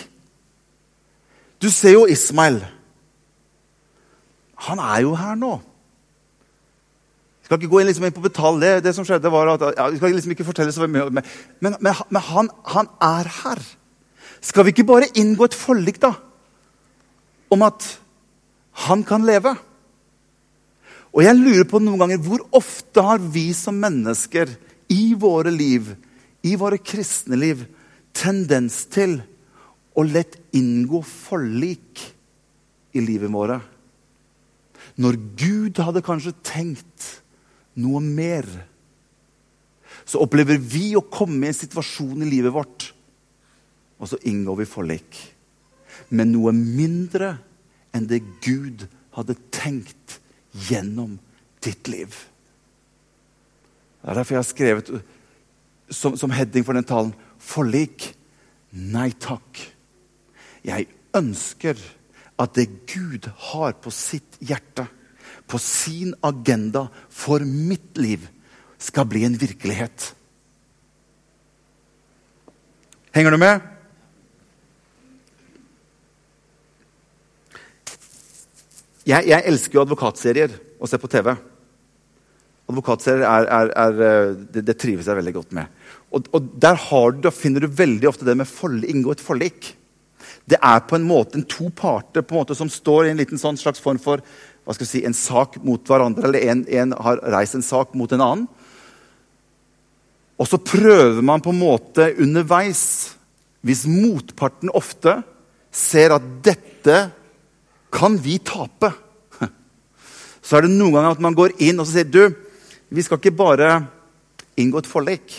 Du 1.61 1.69
ser 1.73 1.95
jo 1.95 2.03
Ismail. 2.05 2.59
Han 4.67 4.81
er 4.83 4.99
jo 5.05 5.13
her 5.17 5.37
nå. 5.39 5.53
Skal 7.47 7.61
ikke 7.61 7.71
gå 7.71 7.79
inn 7.79 7.87
liksom 7.87 8.09
på 8.11 8.25
detalj. 8.25 8.65
Det, 8.83 8.91
som 8.91 9.05
skjedde 9.07 9.31
var 9.31 9.53
at, 9.53 9.61
ja, 9.77 9.85
vi 9.87 9.99
skal 10.01 10.11
liksom 10.11 10.33
ikke 10.33 10.45
fortelle 10.49 10.73
så 10.75 10.83
mye, 10.83 11.05
men, 11.15 11.23
men, 11.63 11.77
men 11.79 12.23
han, 12.27 12.49
han, 12.67 12.89
er 12.99 13.29
her. 13.31 13.61
Skal 14.43 14.67
vi 14.67 14.73
ikke 14.73 14.83
bare 14.89 15.07
inngå 15.15 15.47
et 15.47 15.55
forlik 15.55 16.01
da? 16.03 16.11
om 17.47 17.61
at 17.63 17.85
han 18.83 19.05
kan 19.07 19.23
leve? 19.23 19.53
Og 21.15 21.23
jeg 21.23 21.37
lurer 21.39 21.63
på 21.71 21.79
noen 21.79 22.01
ganger, 22.01 22.19
Hvor 22.19 22.43
ofte 22.51 23.01
har 23.01 23.23
vi 23.23 23.53
som 23.55 23.79
mennesker 23.79 24.51
i 24.91 25.13
våre 25.15 25.53
liv, 25.55 25.87
i 26.43 26.57
våre 26.59 26.81
kristne 26.83 27.39
liv, 27.39 27.63
tendens 28.11 28.83
til 28.91 29.21
å 29.95 30.03
lett 30.03 30.35
inngå 30.51 30.99
forlik 31.07 32.03
i 32.91 33.07
livet 33.07 33.31
våre. 33.31 33.61
Når 34.99 35.15
Gud 35.39 35.79
hadde 35.79 36.03
kanskje 36.03 36.35
tenkt 36.43 37.07
noe 37.81 38.01
mer, 38.03 38.47
så 40.07 40.21
opplever 40.23 40.59
vi 40.61 40.91
å 40.97 41.05
komme 41.11 41.45
i 41.45 41.51
en 41.51 41.57
situasjon 41.57 42.23
i 42.23 42.29
livet 42.29 42.53
vårt, 42.55 42.91
og 43.97 44.11
så 44.11 44.19
inngår 44.29 44.61
vi 44.61 44.69
forlik. 44.69 45.19
Men 46.13 46.31
noe 46.33 46.53
mindre 46.55 47.35
enn 47.95 48.07
det 48.09 48.21
Gud 48.45 48.85
hadde 49.17 49.37
tenkt 49.53 50.19
gjennom 50.67 51.17
ditt 51.65 51.89
liv. 51.89 52.13
Det 54.01 54.11
er 54.11 54.19
derfor 54.19 54.37
jeg 54.37 54.43
har 54.43 54.51
skrevet 54.51 54.91
som, 55.89 56.15
som 56.19 56.31
heading 56.31 56.65
for 56.67 56.77
den 56.77 56.87
talen 56.87 57.13
forlik. 57.41 58.11
Nei 58.71 59.09
takk. 59.19 59.61
Jeg 60.67 60.87
ønsker 61.17 61.79
at 62.37 62.53
det 62.57 62.67
Gud 62.91 63.29
har 63.51 63.77
på 63.81 63.91
sitt 63.93 64.37
hjerte, 64.43 64.85
på 65.47 65.59
sin 65.61 66.13
agenda 66.25 66.87
for 67.09 67.43
mitt 67.45 67.97
liv, 67.97 68.27
skal 68.77 69.07
bli 69.09 69.23
en 69.25 69.37
virkelighet. 69.39 70.11
Henger 73.15 73.33
du 73.33 73.39
med? 73.41 73.63
Jeg, 79.07 79.23
jeg 79.31 79.45
elsker 79.47 79.79
jo 79.79 79.85
advokatserier 79.85 80.53
å 80.83 80.89
se 80.89 80.99
på 80.99 81.09
TV. 81.09 81.31
Advokatserier 82.67 83.23
er, 83.23 83.47
er, 83.47 83.71
er, 83.71 84.01
eh, 84.03 84.33
det, 84.51 84.65
det, 84.67 84.75
trives 84.77 85.07
jeg 85.07 85.17
veldig 85.17 85.33
godt 85.37 85.55
med. 85.55 85.71
Og, 86.11 86.27
og 86.35 86.49
der 86.59 86.77
du, 87.23 87.29
finner 87.31 87.63
du 87.63 87.71
veldig 87.71 88.09
ofte 88.11 88.27
det 88.27 88.35
med 88.35 88.51
å 88.51 88.71
inngå 88.83 89.15
et 89.15 89.23
forlik. 89.23 89.71
Det 90.47 90.59
er 90.59 90.83
på 90.87 90.99
en 90.99 91.07
måte 91.07 91.39
en 91.39 91.47
to 91.47 91.69
parter 91.71 92.21
på 92.21 92.35
en 92.35 92.41
måte 92.41 92.55
som 92.55 92.69
står 92.71 93.07
i 93.07 93.13
en 93.13 93.19
liten 93.19 93.39
sånn 93.39 93.59
slags 93.59 93.79
form 93.83 93.99
for 93.99 94.23
hva 94.67 94.75
skal 94.75 94.83
jeg 94.83 94.91
si, 94.91 95.01
en 95.07 95.15
sak 95.15 95.53
mot 95.63 95.79
hverandre, 95.87 96.27
eller 96.27 96.43
en, 96.51 96.61
en 96.67 96.93
har 96.99 97.21
reist 97.31 97.55
en 97.55 97.63
sak 97.63 97.93
mot 97.95 98.11
en 98.11 98.23
annen. 98.25 98.47
Og 100.35 100.49
så 100.51 100.59
prøver 100.59 101.21
man 101.23 101.39
på 101.39 101.53
en 101.53 101.61
måte 101.61 102.09
underveis, 102.19 102.81
hvis 103.63 103.85
motparten 103.87 104.73
ofte 104.75 105.21
ser 105.71 106.17
at 106.17 106.25
dette 106.43 106.97
kan 107.95 108.19
vi 108.19 108.35
tape, 108.43 108.91
så 110.43 110.59
er 110.59 110.67
det 110.67 110.73
noen 110.75 110.97
ganger 110.97 111.15
at 111.15 111.23
man 111.23 111.39
går 111.39 111.55
inn 111.63 111.79
og 111.79 111.87
sier 111.87 112.11
du, 112.11 112.25
vi 112.91 113.07
skal 113.07 113.23
ikke 113.23 113.37
bare 113.39 113.71
inngå 114.59 114.83
et 114.83 114.91
forlik. 114.91 115.31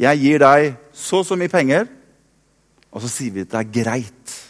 Jeg 0.00 0.24
gir 0.24 0.40
deg 0.40 0.72
så 0.96 1.20
og 1.20 1.28
så 1.28 1.36
mye 1.36 1.52
penger, 1.52 1.84
og 2.88 3.04
så 3.04 3.12
sier 3.12 3.36
vi 3.36 3.44
at 3.44 3.52
det 3.52 3.60
er 3.60 3.74
greit. 3.76 4.40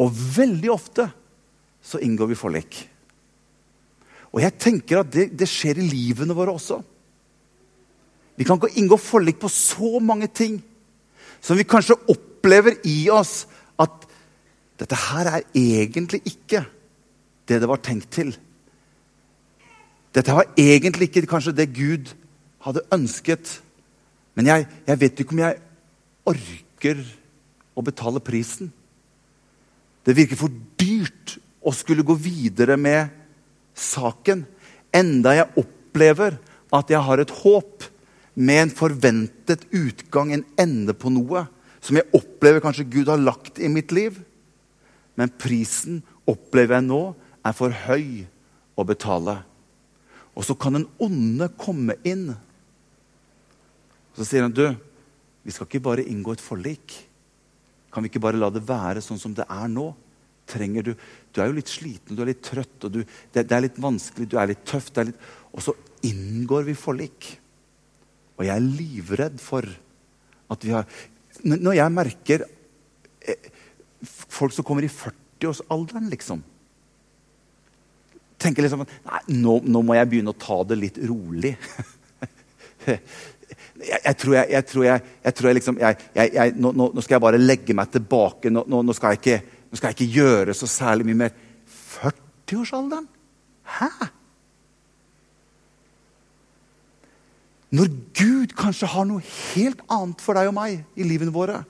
Og 0.00 0.12
veldig 0.36 0.70
ofte 0.72 1.06
så 1.84 2.00
inngår 2.02 2.32
vi 2.32 2.38
forlik. 2.38 2.80
Og 4.30 4.42
jeg 4.44 4.56
tenker 4.62 5.00
at 5.00 5.10
det, 5.12 5.30
det 5.36 5.48
skjer 5.50 5.80
i 5.80 5.88
livene 5.90 6.36
våre 6.36 6.54
også. 6.54 6.78
Vi 8.38 8.46
kan 8.48 8.56
ikke 8.56 8.78
inngå 8.80 8.96
forlik 9.00 9.40
på 9.42 9.50
så 9.52 9.98
mange 10.00 10.30
ting 10.32 10.60
som 11.44 11.58
vi 11.58 11.66
kanskje 11.68 11.98
opplever 12.08 12.78
i 12.88 13.10
oss 13.12 13.44
at 13.80 14.06
dette 14.80 14.96
her 14.96 15.28
er 15.28 15.42
egentlig 15.56 16.22
ikke 16.28 16.62
det 17.48 17.58
det 17.60 17.68
var 17.68 17.82
tenkt 17.84 18.12
til. 18.14 18.30
Dette 20.14 20.34
var 20.34 20.48
egentlig 20.58 21.10
ikke 21.10 21.28
kanskje 21.28 21.56
det 21.56 21.72
Gud 21.74 22.12
hadde 22.64 22.86
ønsket. 22.94 23.60
Men 24.34 24.48
jeg, 24.48 24.66
jeg 24.86 25.00
vet 25.00 25.20
ikke 25.20 25.36
om 25.36 25.42
jeg 25.42 25.60
orker 26.30 27.02
å 27.76 27.84
betale 27.84 28.22
prisen. 28.24 28.70
Det 30.04 30.16
virker 30.16 30.38
for 30.38 30.52
dyrt 30.80 31.36
å 31.60 31.72
skulle 31.76 32.06
gå 32.06 32.16
videre 32.16 32.76
med 32.80 33.10
saken. 33.76 34.46
Enda 34.92 35.34
jeg 35.36 35.52
opplever 35.60 36.38
at 36.74 36.90
jeg 36.92 37.02
har 37.04 37.20
et 37.20 37.34
håp 37.42 37.86
med 38.40 38.62
en 38.64 38.72
forventet 38.72 39.66
utgang, 39.74 40.32
en 40.32 40.46
ende 40.60 40.94
på 40.96 41.12
noe, 41.12 41.44
som 41.80 41.98
jeg 41.98 42.08
opplever 42.16 42.62
kanskje 42.64 42.88
Gud 42.88 43.10
har 43.10 43.20
lagt 43.20 43.60
i 43.60 43.68
mitt 43.72 43.92
liv. 43.92 44.16
Men 45.18 45.32
prisen 45.40 46.00
opplever 46.28 46.78
jeg 46.78 46.88
nå 46.88 47.02
er 47.44 47.56
for 47.56 47.74
høy 47.86 48.24
å 48.78 48.86
betale. 48.88 49.40
Og 50.36 50.46
så 50.46 50.56
kan 50.56 50.78
den 50.78 50.88
onde 51.02 51.50
komme 51.60 51.98
inn. 52.06 52.30
Så 54.16 54.24
sier 54.24 54.46
han, 54.46 54.52
'Du, 54.52 54.76
vi 55.44 55.50
skal 55.50 55.66
ikke 55.66 55.82
bare 55.84 56.06
inngå 56.06 56.32
et 56.32 56.44
forlik.' 56.44 57.09
Kan 57.90 58.04
vi 58.04 58.10
ikke 58.12 58.22
bare 58.22 58.38
la 58.38 58.50
det 58.54 58.62
være 58.66 59.02
sånn 59.04 59.20
som 59.20 59.34
det 59.36 59.46
er 59.50 59.68
nå? 59.70 59.90
Trenger 60.50 60.86
Du 60.86 60.92
Du 61.30 61.40
er 61.40 61.50
jo 61.50 61.58
litt 61.58 61.70
sliten, 61.70 62.16
du 62.16 62.22
er 62.24 62.32
litt 62.32 62.42
trøtt, 62.42 62.84
og 62.84 62.92
du, 62.92 63.00
det, 63.04 63.44
det, 63.44 63.52
er 63.54 63.66
litt 63.66 63.78
vanskelig, 63.78 64.26
du 64.26 64.36
er 64.38 64.50
litt 64.50 64.64
tøff. 64.66 64.90
Er 64.98 65.10
litt, 65.12 65.28
og 65.54 65.62
så 65.62 65.74
inngår 66.06 66.66
vi 66.66 66.74
forlik. 66.74 67.28
Og 68.38 68.46
jeg 68.46 68.54
er 68.56 68.64
livredd 68.64 69.40
for 69.42 69.66
at 70.50 70.64
vi 70.66 70.74
har 70.74 70.86
Når 71.46 71.76
jeg 71.76 71.94
merker 71.94 72.42
eh, 73.22 73.50
folk 74.02 74.52
som 74.52 74.66
kommer 74.66 74.82
i 74.82 74.90
40-årsalderen, 74.90 76.08
liksom 76.10 76.42
tenker 78.40 78.64
liksom 78.64 78.84
Nei, 78.86 79.20
nå, 79.36 79.58
nå, 79.64 79.82
må 79.84 79.96
jeg 79.98 80.08
begynne 80.10 80.34
å 80.34 80.40
ta 80.40 80.62
det 80.68 80.78
litt 80.80 81.00
rolig. 81.10 81.54
jeg, 83.80 84.16
tror 84.18 84.34
jeg, 84.34 84.46
jeg, 84.50 84.66
tror 84.66 84.84
jeg, 84.84 85.02
jeg 85.24 85.34
tror 85.34 85.56
liksom 85.56 85.78
nå, 85.80 86.72
nå, 86.76 87.02
skal 87.02 87.16
jeg 87.16 87.24
bare 87.24 87.40
legge 87.40 87.76
meg 87.76 87.90
tilbake. 87.94 88.52
Nå, 88.52 88.64
nå 88.68 88.96
skal, 88.96 89.18
ikke, 89.18 89.40
nå, 89.70 89.78
skal 89.78 89.90
jeg 89.90 89.98
ikke, 89.98 90.14
gjøre 90.20 90.56
så 90.56 90.68
særlig 90.70 91.08
mye 91.08 91.20
mer. 91.24 91.36
40-årsalderen? 91.96 93.08
Hæ? 93.78 93.90
Når 97.70 97.90
Gud 98.18 98.54
kanskje 98.58 98.88
har 98.90 99.06
noe 99.06 99.22
helt 99.22 99.82
annet 99.92 100.22
for 100.22 100.38
deg 100.38 100.50
og 100.50 100.56
meg 100.56 100.80
i 100.98 101.06
livene 101.06 101.34
våre, 101.34 101.60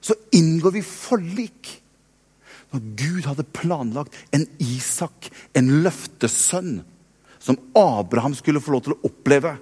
så 0.00 0.16
inngår 0.36 0.78
vi 0.78 0.84
forlik. 0.86 1.72
Når 2.72 2.84
Gud 2.98 3.26
hadde 3.28 3.48
planlagt 3.56 4.16
en 4.34 4.46
Isak, 4.62 5.28
en 5.56 5.68
løftesønn, 5.84 6.78
som 7.46 7.58
Abraham 7.78 8.34
skulle 8.34 8.62
få 8.62 8.74
lov 8.74 8.86
til 8.86 8.96
å 8.96 9.02
oppleve. 9.06 9.52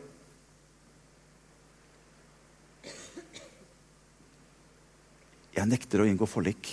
Jeg 5.55 5.71
nekter 5.71 6.03
å 6.03 6.09
inngå 6.09 6.27
forlik. 6.29 6.71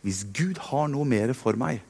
Hvis 0.00 0.24
Gud 0.32 0.58
har 0.70 0.88
noe 0.88 1.04
mer 1.08 1.34
for 1.36 1.58
meg, 1.60 1.82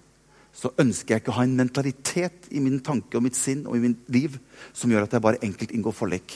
så 0.53 0.73
ønsker 0.83 1.15
jeg 1.15 1.23
ikke 1.23 1.33
å 1.33 1.39
ha 1.39 1.45
en 1.47 1.59
mentalitet 1.59 2.49
i 2.51 2.61
min 2.63 2.81
tanke 2.83 3.17
og 3.17 3.23
mitt 3.23 3.39
sinn 3.39 3.63
og 3.71 3.77
i 3.79 3.85
mitt 3.85 4.09
liv 4.11 4.35
som 4.75 4.91
gjør 4.91 5.07
at 5.07 5.15
jeg 5.15 5.23
bare 5.23 5.43
enkelt 5.47 5.75
inngår 5.77 5.95
forlik. 5.95 6.35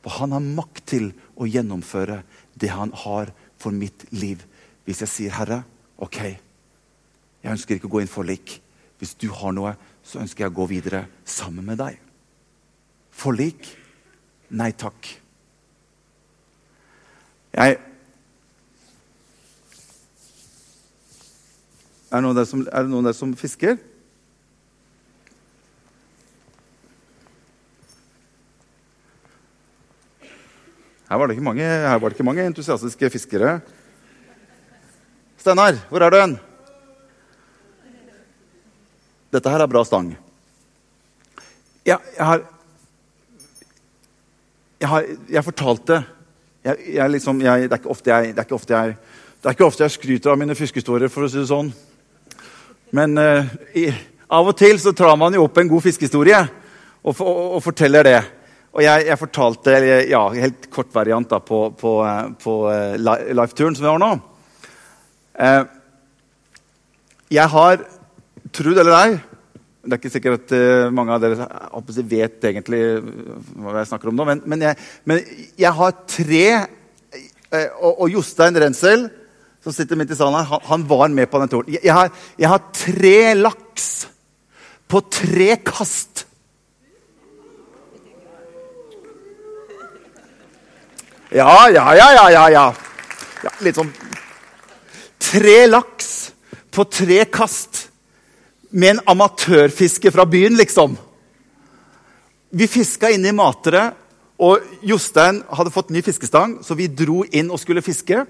For 0.00 0.16
han 0.16 0.32
har 0.32 0.40
makt 0.40 0.86
til 0.94 1.10
å 1.36 1.48
gjennomføre 1.48 2.22
det 2.56 2.72
han 2.72 2.94
har 3.04 3.34
for 3.60 3.76
mitt 3.76 4.06
liv. 4.16 4.40
Hvis 4.88 5.04
jeg 5.04 5.12
sier, 5.12 5.30
'Herre, 5.30 5.64
ok, 5.98 6.18
jeg 7.44 7.52
ønsker 7.52 7.76
ikke 7.76 7.88
å 7.92 7.96
gå 7.96 8.00
inn 8.00 8.08
forlik.' 8.08 8.60
Hvis 9.00 9.14
du 9.16 9.30
har 9.32 9.52
noe, 9.56 9.76
så 10.04 10.20
ønsker 10.20 10.44
jeg 10.44 10.52
å 10.52 10.58
gå 10.60 10.66
videre 10.68 11.06
sammen 11.24 11.64
med 11.64 11.78
deg. 11.80 11.96
Forlik? 13.10 13.64
Nei 14.50 14.72
takk. 14.76 15.08
Jeg 17.50 17.78
Er 22.10 22.18
det 22.18 22.24
noen 22.26 22.38
der 22.38 22.46
som, 22.48 22.62
noen 22.90 23.06
som 23.14 23.32
fisker? 23.38 23.76
Her 31.10 31.18
var 31.18 31.30
mange, 31.42 31.62
her 31.62 31.98
var 31.98 32.10
det 32.10 32.16
ikke 32.16 32.26
mange 32.26 32.46
entusiastiske 32.46 33.10
fiskere. 33.10 33.60
Steinar, 35.38 35.78
hvor 35.90 36.02
er 36.02 36.10
du 36.10 36.18
hen? 36.18 36.34
Dette 39.30 39.50
her 39.50 39.62
er 39.62 39.70
bra 39.70 39.82
stang. 39.86 40.12
Ja, 41.86 41.98
jeg 42.16 42.26
har 42.26 42.42
Jeg 44.80 44.88
har 44.88 45.04
jeg 45.28 45.44
fortalte 45.44 46.04
jeg, 46.64 46.94
jeg 46.94 47.10
liksom, 47.10 47.40
jeg, 47.40 47.70
det, 47.70 47.78
er 47.80 48.24
jeg, 48.28 48.34
det, 48.36 48.74
er 48.76 48.94
det 49.40 49.48
er 49.48 49.54
ikke 49.56 49.64
ofte 49.64 49.86
jeg 49.86 49.94
skryter 49.94 50.34
av 50.34 50.40
mine 50.40 50.56
fiskehistorier, 50.56 51.08
for 51.08 51.24
å 51.24 51.30
si 51.32 51.38
det 51.40 51.48
sånn. 51.48 51.70
Men 52.92 53.14
uh, 53.16 53.46
i, 53.78 53.86
av 54.28 54.50
og 54.50 54.56
til 54.58 54.76
så 54.82 54.92
tar 54.96 55.16
man 55.16 55.32
jo 55.32 55.46
opp 55.46 55.56
en 55.62 55.70
god 55.70 55.86
fiskehistorie 55.86 56.40
og, 56.42 57.14
og, 57.14 57.38
og 57.56 57.62
forteller 57.64 58.04
det. 58.04 58.18
Og 58.76 58.84
jeg, 58.84 59.06
jeg, 59.08 59.18
fortalte 59.18 59.78
ja, 60.10 60.20
helt 60.36 60.68
kort 60.70 60.92
variant 60.94 61.30
da, 61.30 61.40
på, 61.42 61.62
på, 61.74 61.94
eh, 62.06 62.26
på 62.38 62.52
uh, 62.68 62.94
live-turen 63.00 63.74
som 63.74 63.86
vi 63.86 63.90
har 63.90 64.02
nå. 64.02 64.10
Uh, 65.40 65.64
jeg 67.32 67.50
har, 67.56 67.82
tro 68.54 68.76
det 68.76 68.84
eller 68.84 68.98
ei, 68.98 69.16
Det 69.80 69.94
er 69.94 70.00
ikke 70.00 70.12
sikkert 70.12 70.42
at 70.42 70.52
uh, 70.52 70.90
mange 70.92 71.14
av 71.14 71.22
dere 71.22 71.46
vet 72.10 72.44
egentlig 72.50 72.82
hva 73.00 73.78
jeg 73.78 73.88
snakker 73.88 74.10
om 74.10 74.18
nå. 74.18 74.26
Men, 74.28 74.42
men, 74.44 74.66
jeg, 74.68 74.76
men 75.08 75.22
jeg, 75.56 75.72
har 75.78 75.96
tre 76.04 76.44
og, 77.80 77.92
og, 77.94 78.06
Jostein 78.12 78.58
Rensel, 78.60 79.08
som 79.64 79.74
sitter 79.74 79.96
midt 79.96 80.12
i 80.12 80.18
salen 80.18 80.36
her, 80.36 80.48
han, 80.52 80.66
han 80.68 80.88
var 80.88 81.08
med 81.12 81.30
på 81.32 81.40
den 81.40 81.52
turen. 81.52 81.72
Jeg, 81.72 82.10
jeg 82.40 82.52
har 82.52 82.66
tre 82.76 83.16
laks 83.40 83.88
på 84.90 85.00
tre 85.08 85.54
kast. 85.64 86.26
Ja, 91.30 91.68
ja, 91.70 91.94
ja, 91.94 92.12
ja, 92.12 92.30
ja. 92.30 92.48
ja. 92.50 92.64
ja 93.44 93.50
litt 93.62 93.78
sånn 93.78 93.92
Tre 95.20 95.60
laks 95.68 96.08
på 96.74 96.82
tre 96.90 97.22
kast 97.30 97.89
med 98.70 98.94
en 98.94 99.02
amatørfisker 99.14 100.12
fra 100.14 100.26
byen, 100.28 100.56
liksom. 100.58 100.96
Vi 102.50 102.66
fiska 102.70 103.10
inne 103.14 103.30
i 103.30 103.36
Matre, 103.36 103.90
og 104.40 104.64
Jostein 104.86 105.42
hadde 105.52 105.72
fått 105.74 105.90
ny 105.92 106.02
fiskestang, 106.02 106.58
så 106.64 106.74
vi 106.78 106.88
dro 106.88 107.22
inn 107.28 107.50
og 107.52 107.60
skulle 107.60 107.84
fiske. 107.84 108.24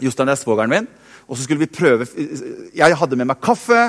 Jostein 0.00 0.30
er 0.30 0.38
svogeren 0.38 0.70
min. 0.70 0.88
Og 1.26 1.34
så 1.34 1.42
skulle 1.42 1.64
vi 1.64 1.72
prøve 1.72 2.06
Jeg 2.76 2.96
hadde 3.00 3.16
med 3.18 3.26
meg 3.26 3.40
kaffe 3.42 3.88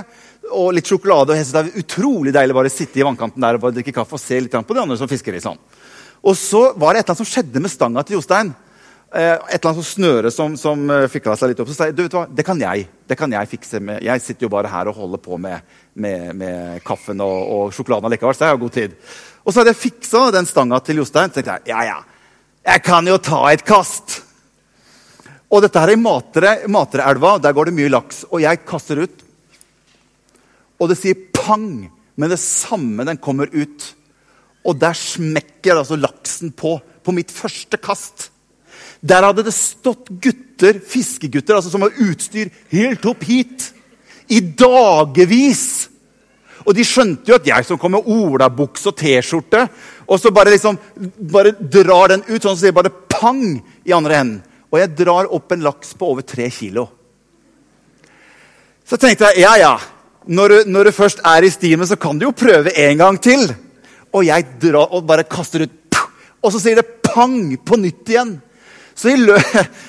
og 0.50 0.72
litt 0.74 0.88
sjokolade. 0.90 1.32
og 1.32 1.38
jeg 1.38 1.46
synes 1.46 1.54
Det 1.54 1.62
er 1.76 1.84
utrolig 1.84 2.34
deilig 2.34 2.56
bare 2.56 2.72
å 2.72 2.74
sitte 2.74 3.00
i 3.00 3.06
vannkanten 3.06 3.42
der 3.42 3.56
og 3.56 3.62
bare 3.62 3.76
drikke 3.78 3.94
kaffe 3.94 4.18
og 4.18 4.24
se 4.24 4.40
litt 4.40 4.52
på 4.52 4.74
de 4.74 4.82
andre 4.82 4.98
som 4.98 5.08
fisker. 5.08 5.34
liksom. 5.34 5.58
Og 6.24 6.36
så 6.36 6.74
var 6.74 6.94
det 6.94 7.00
et 7.00 7.06
eller 7.06 7.14
annet 7.14 7.26
som 7.28 7.30
skjedde 7.30 7.62
med 7.62 7.72
stanga 7.72 8.04
til 8.04 8.18
Jostein. 8.18 8.56
Eh, 9.08 9.34
et 9.40 9.62
eller 9.62 9.72
annet 9.72 9.88
snøre 9.88 10.32
som, 10.36 10.58
som 10.60 10.82
eh, 10.92 11.06
fikla 11.08 11.38
seg 11.40 11.54
litt 11.54 11.62
opp. 11.64 11.70
Så 11.72 11.78
sa 11.78 11.86
jeg 11.88 11.96
du 11.96 12.04
vet 12.04 12.16
hva, 12.18 12.26
det 12.28 12.44
kan 12.44 12.60
jeg 12.60 12.90
det 13.08 13.16
kan 13.16 13.32
jeg 13.32 13.50
fikse. 13.54 13.80
med, 13.80 14.04
Jeg 14.04 14.22
sitter 14.22 14.48
jo 14.48 14.52
bare 14.52 14.68
her 14.68 14.90
og 14.92 15.00
holder 15.00 15.22
på 15.24 15.40
med, 15.40 15.64
med, 15.96 16.36
med 16.36 16.84
kaffen 16.84 17.24
og, 17.24 17.38
og 17.56 17.76
sjokoladen 17.76 18.10
allikevel. 18.10 18.36
Så 18.36 18.44
jeg 18.44 18.56
har 18.56 18.62
god 18.66 18.76
tid. 18.76 18.98
Og 19.46 19.54
så 19.54 19.62
hadde 19.62 19.72
jeg 19.72 19.84
fiksa 19.86 20.26
den 20.36 20.50
stanga 20.50 20.82
til 20.84 21.00
Jostein. 21.00 21.32
Så 21.32 21.40
tenkte 21.40 21.56
jeg 21.56 21.72
ja, 21.72 21.86
ja, 21.88 22.02
jeg 22.68 22.84
kan 22.84 23.08
jo 23.08 23.16
ta 23.24 23.46
et 23.54 23.64
kast. 23.64 24.22
Og 25.48 25.64
dette 25.64 25.80
her 25.80 25.94
er 25.94 25.96
i 25.96 26.04
Matre, 26.04 26.54
Matreelva. 26.68 27.38
Der 27.40 27.56
går 27.56 27.70
det 27.70 27.78
mye 27.78 27.94
laks. 27.94 28.26
Og 28.28 28.44
jeg 28.44 28.66
kaster 28.68 29.06
ut. 29.08 29.24
Og 30.84 30.92
det 30.92 31.00
sier 31.00 31.30
pang 31.32 31.88
med 32.20 32.34
det 32.34 32.42
samme 32.44 33.08
den 33.08 33.24
kommer 33.24 33.48
ut. 33.56 33.94
Og 34.68 34.76
der 34.76 34.98
smekker 35.00 35.80
altså 35.80 35.96
laksen 35.96 36.52
på. 36.52 36.76
På 37.08 37.16
mitt 37.16 37.32
første 37.32 37.80
kast. 37.80 38.34
Der 39.02 39.26
hadde 39.28 39.46
det 39.46 39.54
stått 39.54 40.10
gutter, 40.10 40.80
fiskegutter 40.82 41.58
altså 41.58 41.72
som 41.74 41.86
har 41.86 42.00
utstyr 42.08 42.50
helt 42.74 43.06
opp 43.10 43.24
hit. 43.28 43.72
I 44.28 44.42
dagevis. 44.42 45.88
Og 46.68 46.76
de 46.76 46.84
skjønte 46.84 47.32
jo 47.32 47.38
at 47.38 47.48
jeg 47.48 47.68
som 47.68 47.80
kom 47.80 47.94
med 47.96 48.08
olabukse 48.12 48.90
og 48.90 48.98
T-skjorte, 49.00 49.62
og 50.08 50.20
så 50.20 50.34
bare 50.36 50.52
liksom 50.52 50.76
bare 51.32 51.54
drar 51.56 52.12
den 52.12 52.26
ut, 52.28 52.42
sånn 52.42 52.58
så 52.58 52.66
sier 52.66 52.76
bare 52.76 52.92
pang 52.92 53.62
i 53.88 53.96
andre 53.96 54.18
enden. 54.20 54.42
Og 54.68 54.82
jeg 54.82 54.98
drar 55.00 55.30
opp 55.32 55.54
en 55.56 55.64
laks 55.64 55.94
på 55.96 56.10
over 56.12 56.26
tre 56.28 56.50
kilo. 56.52 56.90
Så 58.88 59.00
tenkte 59.00 59.30
jeg 59.32 59.46
ja, 59.46 59.54
ja. 59.60 59.76
Når 60.28 60.52
du, 60.52 60.58
når 60.74 60.90
du 60.90 60.96
først 60.96 61.22
er 61.24 61.46
i 61.48 61.52
stimen, 61.52 61.88
så 61.88 61.96
kan 61.96 62.20
du 62.20 62.26
jo 62.28 62.36
prøve 62.36 62.74
en 62.84 63.00
gang 63.00 63.20
til. 63.24 63.46
Og 64.12 64.26
jeg 64.28 64.44
drar 64.60 64.92
og 64.92 65.06
bare 65.08 65.28
kaster 65.28 65.64
ut, 65.64 66.02
og 66.44 66.52
så 66.52 66.60
sier 66.60 66.80
det 66.80 67.00
pang 67.04 67.56
på 67.64 67.80
nytt 67.80 68.12
igjen. 68.12 68.36
Så 68.98 69.14
i, 69.14 69.18
lø 69.22 69.38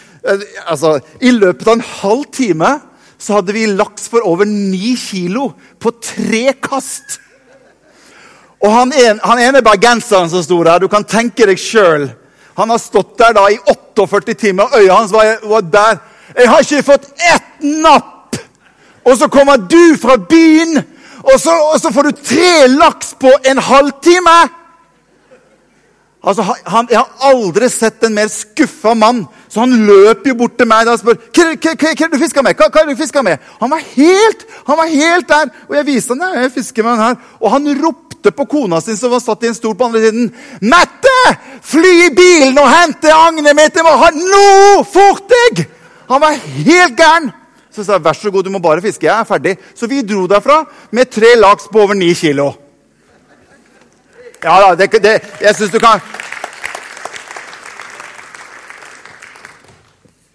altså, 0.71 0.99
i 1.21 1.33
løpet 1.33 1.67
av 1.67 1.79
en 1.79 1.87
halv 2.03 2.27
time 2.35 2.75
så 3.19 3.38
hadde 3.38 3.55
vi 3.57 3.65
laks 3.67 4.07
for 4.12 4.23
over 4.29 4.47
ni 4.47 4.93
kilo 5.00 5.50
på 5.81 5.91
tre 6.05 6.53
kast. 6.62 7.19
Og 8.62 8.71
han, 8.75 8.93
en, 8.93 9.21
han 9.23 9.41
ene 9.43 9.62
bergenseren 9.65 10.31
som 10.31 10.43
sto 10.45 10.61
der, 10.67 10.83
du 10.83 10.91
kan 10.91 11.07
tenke 11.07 11.47
deg 11.47 11.61
sjøl 11.62 12.09
Han 12.59 12.73
har 12.73 12.81
stått 12.83 13.12
der 13.21 13.37
da 13.37 13.45
i 13.55 13.59
48 13.71 14.35
timer, 14.35 14.67
og 14.67 14.81
øya 14.83 14.95
hans 14.99 15.12
var, 15.15 15.37
var 15.47 15.61
der. 15.62 15.99
'Jeg 16.35 16.49
har 16.50 16.61
ikke 16.61 16.83
fått 16.83 17.07
ett 17.15 17.62
napp!' 17.62 18.38
Og 19.07 19.14
så 19.16 19.29
kommer 19.29 19.57
du 19.57 19.97
fra 19.97 20.16
byen, 20.18 20.83
og 21.23 21.40
så, 21.40 21.55
og 21.73 21.79
så 21.81 21.92
får 21.94 22.03
du 22.03 22.18
tre 22.18 22.66
laks 22.66 23.14
på 23.21 23.31
en 23.47 23.59
halvtime! 23.59 24.38
Altså, 26.18 26.42
han, 26.42 26.88
jeg 26.90 26.98
har 26.98 27.28
aldri 27.31 27.68
sett 27.70 28.02
en 28.02 28.16
mer 28.16 28.31
skuffa 28.33 28.94
mann. 28.98 29.22
Så 29.48 29.62
han 29.62 29.87
løper 29.87 30.33
jo 30.33 30.38
bort 30.42 30.57
til 30.59 30.68
meg 30.68 30.90
og 30.90 30.98
spør 31.00 31.20
hva, 31.31 31.44
er 31.54 32.11
du 32.11 32.18
fiska 32.20 32.42
med. 32.42 32.59
Hva, 32.59 32.68
hva 32.74 32.85
du 32.88 32.98
fisker 32.98 33.24
med? 33.24 33.44
Han 33.62 33.70
var 33.70 33.85
helt 33.94 34.44
han 34.66 34.76
var 34.81 34.90
helt 34.92 35.31
der. 35.31 35.54
Og 35.70 35.78
jeg 35.78 35.87
viste 35.87 36.16
han, 36.16 36.26
ja, 36.26 36.44
jeg 36.44 36.54
fisker 36.59 36.85
med 36.85 36.96
han 36.96 37.04
her. 37.07 37.33
Og 37.40 37.54
han 37.54 37.70
ropte 37.78 38.35
på 38.35 38.48
kona 38.50 38.83
sin, 38.83 38.98
som 38.98 39.14
var 39.14 39.22
satt 39.24 39.46
i 39.46 39.52
en 39.52 39.57
stol 39.57 39.78
på 39.78 39.88
andre 39.88 40.02
siden. 40.04 40.31
'Mette! 40.61 41.16
Fly 41.62 41.94
i 42.09 42.12
bilen 42.14 42.59
og 42.59 42.68
hente 42.68 43.14
agnet 43.14 43.57
mitt! 43.57 43.78
Jeg 43.78 43.87
må 43.87 43.96
ha 44.02 44.11
Nå! 44.12 44.85
Fort 44.90 45.31
deg!' 45.31 45.68
Han 46.11 46.20
var 46.20 46.35
helt 46.35 46.96
gæren. 46.98 47.31
Så 47.70 47.85
sa 47.85 47.94
jeg, 47.94 48.04
'Vær 48.04 48.18
så 48.18 48.31
god, 48.31 48.42
du 48.42 48.50
må 48.50 48.59
bare 48.59 48.83
fiske. 48.83 49.07
Jeg 49.07 49.14
er 49.14 49.24
ferdig.' 49.24 49.59
Så 49.74 49.87
vi 49.87 50.02
dro 50.02 50.26
derfra 50.26 50.64
med 50.90 51.11
tre 51.14 51.37
laks 51.38 51.70
på 51.70 51.81
over 51.81 51.94
ni 51.94 52.12
kilo. 52.14 52.52
Ja 54.42 54.55
da, 54.62 54.74
det, 54.79 55.03
det, 55.03 55.18
jeg 55.42 55.55
syns 55.57 55.72
du 55.74 55.81
kan 55.83 56.03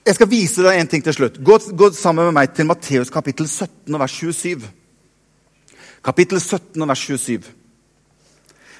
Jeg 0.03 0.17
skal 0.17 0.27
vise 0.27 0.63
deg 0.65 0.75
en 0.75 0.89
ting 0.91 1.03
til 1.05 1.15
slutt. 1.15 1.37
Gå, 1.39 1.55
gå 1.79 1.87
sammen 1.95 2.27
med 2.27 2.35
meg 2.35 2.51
til 2.51 2.67
Matteus 2.67 3.11
kapittel 3.11 3.47
17 3.47 3.95
vers 4.01 4.15
27. 4.19 4.65
Kapittel 6.03 6.41
17 6.41 6.83
vers 6.89 7.03
27. 7.07 7.47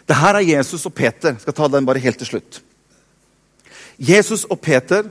Det 0.03 0.17
her 0.19 0.35
er 0.35 0.49
Jesus 0.49 0.83
og 0.89 0.91
Peter. 0.97 1.37
Jeg 1.37 1.45
skal 1.45 1.55
ta 1.55 1.69
den 1.71 1.87
bare 1.87 2.03
helt 2.03 2.19
til 2.19 2.27
slutt. 2.27 2.59
Jesus 3.97 4.43
og 4.43 4.59
Peter 4.59 5.07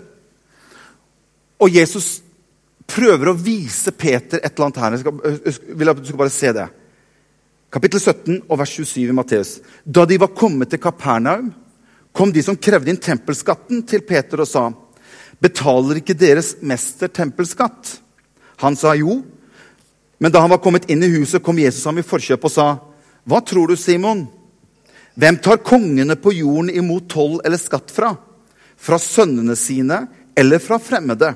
Og 1.62 1.70
Jesus 1.70 2.18
prøver 2.90 3.31
å 3.31 3.38
vise 3.38 3.92
Peter 3.94 4.40
et 4.42 4.53
eller 4.53 4.66
annet 4.66 4.81
her. 4.83 4.94
Jeg 4.96 5.03
skal, 5.05 5.20
jeg 5.46 5.77
vil 5.79 5.92
at 5.92 6.01
du 6.01 6.09
skal 6.09 6.18
bare 6.18 6.35
se 6.35 6.53
det. 6.53 6.68
Kapittel 7.73 8.03
17 8.03 8.43
og 8.51 8.59
vers 8.61 8.73
27 8.77 9.09
i 9.09 9.15
Matteus. 9.17 9.57
Da 9.85 10.05
de 10.05 10.19
var 10.21 10.35
kommet 10.37 10.69
til 10.71 10.81
Kapernaum, 10.83 11.49
kom 12.13 12.33
de 12.33 12.43
som 12.45 12.59
krevde 12.61 12.93
inn 12.93 13.01
tempelskatten, 13.01 13.81
til 13.89 14.05
Peter 14.05 14.45
og 14.45 14.49
sa, 14.49 14.73
'Betaler 15.41 15.97
ikke 15.97 16.15
deres 16.15 16.57
mester 16.61 17.09
tempelskatt?' 17.09 17.99
Han 18.59 18.77
sa 18.77 18.95
jo. 18.95 19.23
Men 20.21 20.31
da 20.31 20.41
han 20.41 20.51
var 20.51 20.61
kommet 20.61 20.91
inn 20.91 21.03
i 21.03 21.09
huset, 21.09 21.43
kom 21.43 21.59
Jesus 21.59 21.85
ham 21.85 21.99
i 21.99 22.03
forkjøp 22.03 22.45
og 22.45 22.51
sa, 22.51 22.79
'Hva 23.27 23.41
tror 23.41 23.69
du, 23.69 23.77
Simon?' 23.77 24.29
Hvem 25.17 25.39
tar 25.43 25.57
kongene 25.57 26.17
på 26.17 26.33
jorden 26.33 26.71
imot 26.71 27.09
toll 27.09 27.41
eller 27.45 27.59
skatt 27.59 27.91
fra? 27.91 28.17
Fra 28.77 28.99
sønnene 28.99 29.57
sine 29.57 30.09
eller 30.37 30.59
fra 30.59 30.79
fremmede? 30.79 31.35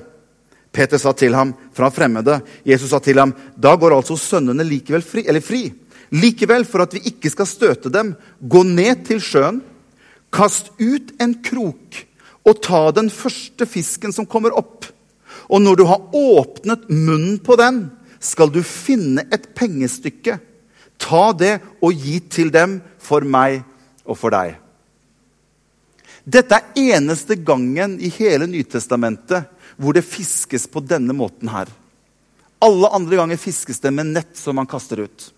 Peter 0.71 0.97
sa 0.97 1.11
til 1.13 1.33
ham, 1.33 1.53
'Fra 1.73 1.89
fremmede.' 1.89 2.41
Jesus 2.63 2.89
sa 2.89 2.99
til 2.99 3.17
ham, 3.17 3.33
'Da 3.59 3.75
går 3.75 3.91
altså 3.91 4.17
sønnene 4.17 4.63
likevel 4.63 5.01
fri.' 5.01 5.25
Eller 5.27 5.41
fri. 5.41 5.73
Likevel, 6.15 6.63
for 6.67 6.85
at 6.85 6.93
vi 6.95 7.03
ikke 7.11 7.31
skal 7.33 7.49
støte 7.49 7.91
dem, 7.91 8.13
gå 8.39 8.63
ned 8.67 9.03
til 9.07 9.19
sjøen, 9.23 9.61
kast 10.31 10.71
ut 10.79 11.13
en 11.23 11.33
krok 11.43 12.03
og 12.47 12.61
ta 12.63 12.81
den 12.95 13.09
første 13.11 13.67
fisken 13.67 14.13
som 14.15 14.27
kommer 14.29 14.55
opp. 14.55 14.87
Og 15.51 15.61
når 15.63 15.79
du 15.79 15.85
har 15.87 16.03
åpnet 16.15 16.87
munnen 16.91 17.39
på 17.43 17.57
den, 17.59 17.87
skal 18.19 18.51
du 18.51 18.61
finne 18.65 19.27
et 19.31 19.49
pengestykke. 19.55 20.39
Ta 20.97 21.25
det 21.37 21.57
og 21.83 21.93
gi 21.93 22.19
til 22.31 22.51
dem 22.53 22.79
for 23.03 23.27
meg 23.27 23.61
og 24.07 24.17
for 24.17 24.33
deg. 24.33 24.55
Dette 26.27 26.57
er 26.57 26.95
eneste 26.97 27.37
gangen 27.39 27.95
i 28.03 28.09
hele 28.11 28.49
Nytestamentet 28.51 29.47
hvor 29.77 29.95
det 29.95 30.07
fiskes 30.07 30.65
på 30.67 30.81
denne 30.83 31.15
måten 31.15 31.51
her. 31.51 31.69
Alle 32.63 32.89
andre 32.91 33.19
ganger 33.19 33.39
fiskes 33.39 33.79
det 33.79 33.93
med 33.93 34.11
nett 34.15 34.33
som 34.35 34.57
man 34.57 34.67
kaster 34.67 35.05
ut. 35.05 35.29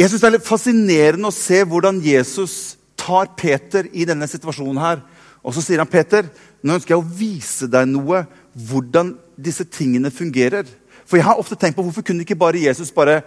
Jeg 0.00 0.08
synes 0.08 0.22
Det 0.22 0.28
er 0.28 0.36
litt 0.38 0.48
fascinerende 0.48 1.28
å 1.28 1.34
se 1.34 1.58
hvordan 1.68 1.98
Jesus 2.00 2.54
tar 2.96 3.34
Peter 3.36 3.84
i 3.92 4.06
denne 4.08 4.24
situasjonen. 4.28 4.80
her. 4.80 5.02
Og 5.44 5.54
så 5.54 5.60
sier 5.60 5.78
han, 5.78 5.86
'Peter, 5.86 6.28
nå 6.62 6.74
ønsker 6.74 6.94
jeg 6.94 7.02
å 7.02 7.16
vise 7.18 7.66
deg 7.68 7.88
noe, 7.88 8.26
hvordan 8.54 9.18
disse 9.36 9.64
tingene 9.64 10.10
fungerer.' 10.10 10.66
For 11.04 11.16
jeg 11.16 11.24
har 11.24 11.36
ofte 11.36 11.56
tenkt 11.56 11.76
på 11.76 11.82
hvorfor 11.82 12.04
kunne 12.06 12.20
ikke 12.20 12.38
bare 12.38 12.60
Jesus 12.60 12.90
bare, 12.90 13.22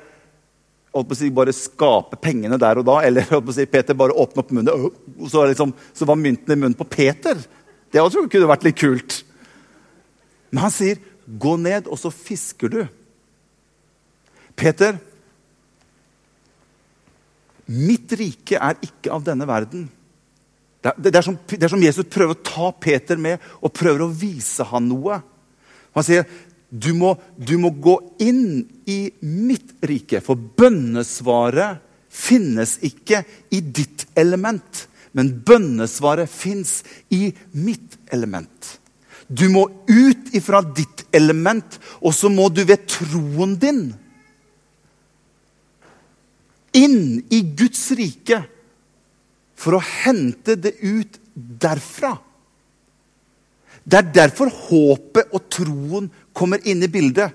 si, 1.14 1.30
bare 1.30 1.52
skape 1.52 2.16
pengene 2.16 2.58
der 2.58 2.80
og 2.80 2.86
da? 2.86 3.02
Eller 3.04 3.26
si, 3.52 3.66
Peter 3.66 3.94
bare 3.94 4.16
åpne 4.16 4.40
opp 4.40 4.52
munnen, 4.52 4.92
og 5.20 5.30
så, 5.30 5.46
liksom, 5.46 5.74
så 5.94 6.06
var 6.06 6.16
mynten 6.16 6.54
i 6.54 6.56
munnen 6.56 6.78
på 6.78 6.90
Peter. 6.90 7.36
Det 7.92 8.02
også 8.02 8.28
kunne 8.32 8.48
vært 8.48 8.64
litt 8.64 8.80
kult. 8.80 9.24
Men 10.50 10.64
han 10.64 10.72
sier, 10.72 10.98
'Gå 11.28 11.58
ned, 11.58 11.88
og 11.88 12.00
så 12.00 12.10
fisker 12.10 12.68
du'. 12.68 12.88
Peter, 14.56 14.98
Mitt 17.72 18.12
rike 18.20 18.60
er 18.60 18.80
ikke 18.84 19.14
av 19.16 19.24
denne 19.26 19.48
verden. 19.48 19.86
Det 20.84 20.92
er, 20.92 20.98
det, 21.00 21.14
er 21.16 21.24
som, 21.24 21.38
det 21.48 21.62
er, 21.64 21.72
som, 21.72 21.84
Jesus 21.84 22.10
prøver 22.12 22.36
å 22.36 22.44
ta 22.44 22.72
Peter 22.76 23.20
med 23.20 23.44
og 23.64 23.72
prøver 23.76 24.04
å 24.04 24.12
vise 24.12 24.66
han 24.68 24.90
noe. 24.92 25.22
Han 25.96 26.06
sier 26.06 26.28
Du 26.74 26.90
må, 26.98 27.14
du 27.38 27.54
må 27.62 27.70
gå 27.70 27.94
inn 28.26 28.64
i 28.90 29.14
mitt 29.22 29.76
rike, 29.86 30.24
for 30.26 30.34
bønnesvaret 30.34 31.84
finnes 32.10 32.80
ikke 32.82 33.22
i 33.54 33.60
ditt 33.62 34.08
element. 34.18 34.88
Men 35.14 35.30
bønnesvaret 35.46 36.30
fins 36.34 36.82
i 37.14 37.30
mitt 37.54 38.00
element. 38.10 38.80
Du 39.30 39.46
må 39.54 39.68
ut 39.86 40.34
ifra 40.34 40.64
ditt 40.66 41.06
element, 41.14 41.78
og 42.02 42.18
så 42.18 42.30
må 42.34 42.50
du 42.50 42.64
ved 42.66 42.88
troen 42.90 43.54
din 43.62 43.86
inn 46.78 47.24
i 47.30 47.42
Guds 47.58 47.86
rike 47.98 48.42
for 49.58 49.78
å 49.78 49.84
hente 50.04 50.56
det 50.60 50.76
ut 50.82 51.20
derfra. 51.34 52.16
Det 53.84 54.00
er 54.00 54.12
derfor 54.16 54.52
håpet 54.52 55.32
og 55.36 55.48
troen 55.52 56.10
kommer 56.36 56.64
inn 56.68 56.84
i 56.86 56.92
bildet. 56.92 57.34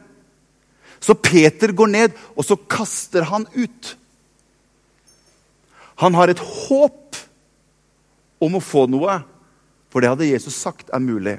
Så 0.98 1.14
Peter 1.14 1.72
går 1.76 1.90
ned, 1.92 2.14
og 2.34 2.46
så 2.46 2.56
kaster 2.58 3.26
han 3.30 3.46
ut. 3.54 3.94
Han 6.02 6.14
har 6.18 6.30
et 6.30 6.42
håp 6.42 7.18
om 8.42 8.56
å 8.58 8.62
få 8.62 8.86
noe, 8.90 9.20
for 9.90 10.02
det 10.02 10.10
hadde 10.10 10.30
Jesus 10.30 10.58
sagt 10.58 10.90
er 10.94 11.02
mulig. 11.02 11.38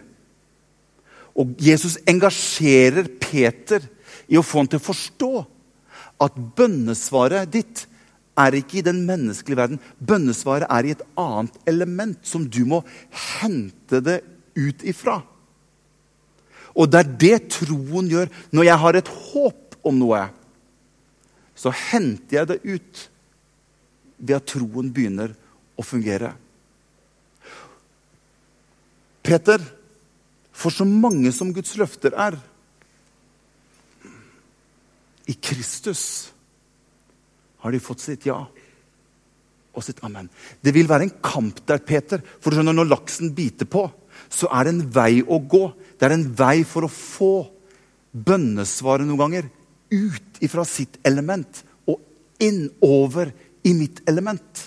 Og 1.39 1.53
Jesus 1.63 1.97
engasjerer 2.09 3.07
Peter 3.21 3.83
i 4.27 4.39
å 4.39 4.43
få 4.45 4.63
han 4.63 4.71
til 4.71 4.81
å 4.81 4.87
forstå 4.87 5.31
at 6.19 6.35
bønnesvaret 6.57 7.49
ditt 7.53 7.85
er 8.39 8.55
ikke 8.55 8.79
i 8.79 8.85
den 8.85 9.01
menneskelige 9.07 9.59
verden. 9.59 9.81
Bønnesvaret 9.99 10.67
er 10.71 10.87
i 10.87 10.93
et 10.95 11.03
annet 11.19 11.55
element 11.69 12.19
som 12.27 12.45
du 12.47 12.61
må 12.67 12.81
hente 13.39 14.01
det 14.03 14.21
ut 14.59 14.83
ifra. 14.87 15.19
Og 16.75 16.91
det 16.91 17.01
er 17.01 17.15
det 17.23 17.37
troen 17.55 18.09
gjør. 18.11 18.29
Når 18.55 18.67
jeg 18.67 18.83
har 18.83 18.99
et 18.99 19.13
håp 19.31 19.79
om 19.83 19.97
noe, 19.99 20.21
så 21.55 21.73
henter 21.91 22.39
jeg 22.39 22.51
det 22.51 22.59
ut 22.63 23.01
ved 24.19 24.37
at 24.37 24.47
troen 24.51 24.91
begynner 24.95 25.33
å 25.79 25.83
fungere. 25.83 26.31
Peter, 29.23 29.61
for 30.55 30.73
så 30.73 30.87
mange 30.87 31.31
som 31.35 31.51
Guds 31.55 31.75
løfter 31.79 32.15
er 32.15 32.39
I 35.29 35.35
Kristus 35.37 36.03
har 37.61 37.73
de 37.75 37.81
fått 37.83 38.01
sitt 38.01 38.25
ja 38.29 38.39
og 39.75 39.85
sitt 39.85 40.01
amen. 40.03 40.29
Det 40.63 40.73
vil 40.75 40.89
være 40.89 41.05
en 41.07 41.17
kamp 41.23 41.61
der, 41.69 41.81
Peter. 41.85 42.23
For 42.41 42.49
du 42.49 42.57
skjønner, 42.57 42.75
når 42.75 42.89
laksen 42.89 43.33
biter 43.37 43.69
på, 43.69 43.85
så 44.29 44.49
er 44.51 44.65
det 44.65 44.73
en 44.73 44.87
vei 44.95 45.21
å 45.21 45.39
gå. 45.39 45.63
Det 45.99 46.07
er 46.07 46.15
en 46.15 46.27
vei 46.35 46.63
for 46.67 46.87
å 46.87 46.91
få 46.91 47.33
bønnesvaret 48.11 49.05
noen 49.07 49.21
ganger 49.21 49.49
ut 49.93 50.41
ifra 50.43 50.65
sitt 50.67 50.97
element 51.05 51.61
og 51.89 52.01
innover 52.41 53.31
i 53.67 53.75
mitt 53.77 54.01
element. 54.09 54.65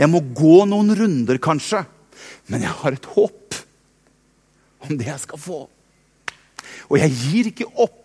Jeg 0.00 0.08
må 0.08 0.22
gå 0.36 0.62
noen 0.68 0.94
runder, 0.96 1.40
kanskje, 1.42 1.82
men 2.48 2.64
jeg 2.64 2.76
har 2.82 2.96
et 2.96 3.08
håp 3.16 3.58
om 4.86 4.96
det 4.96 5.08
jeg 5.10 5.24
skal 5.24 5.40
få. 5.40 5.60
Og 6.88 6.96
jeg 7.00 7.16
gir 7.20 7.50
ikke 7.52 7.68
opp. 7.74 7.99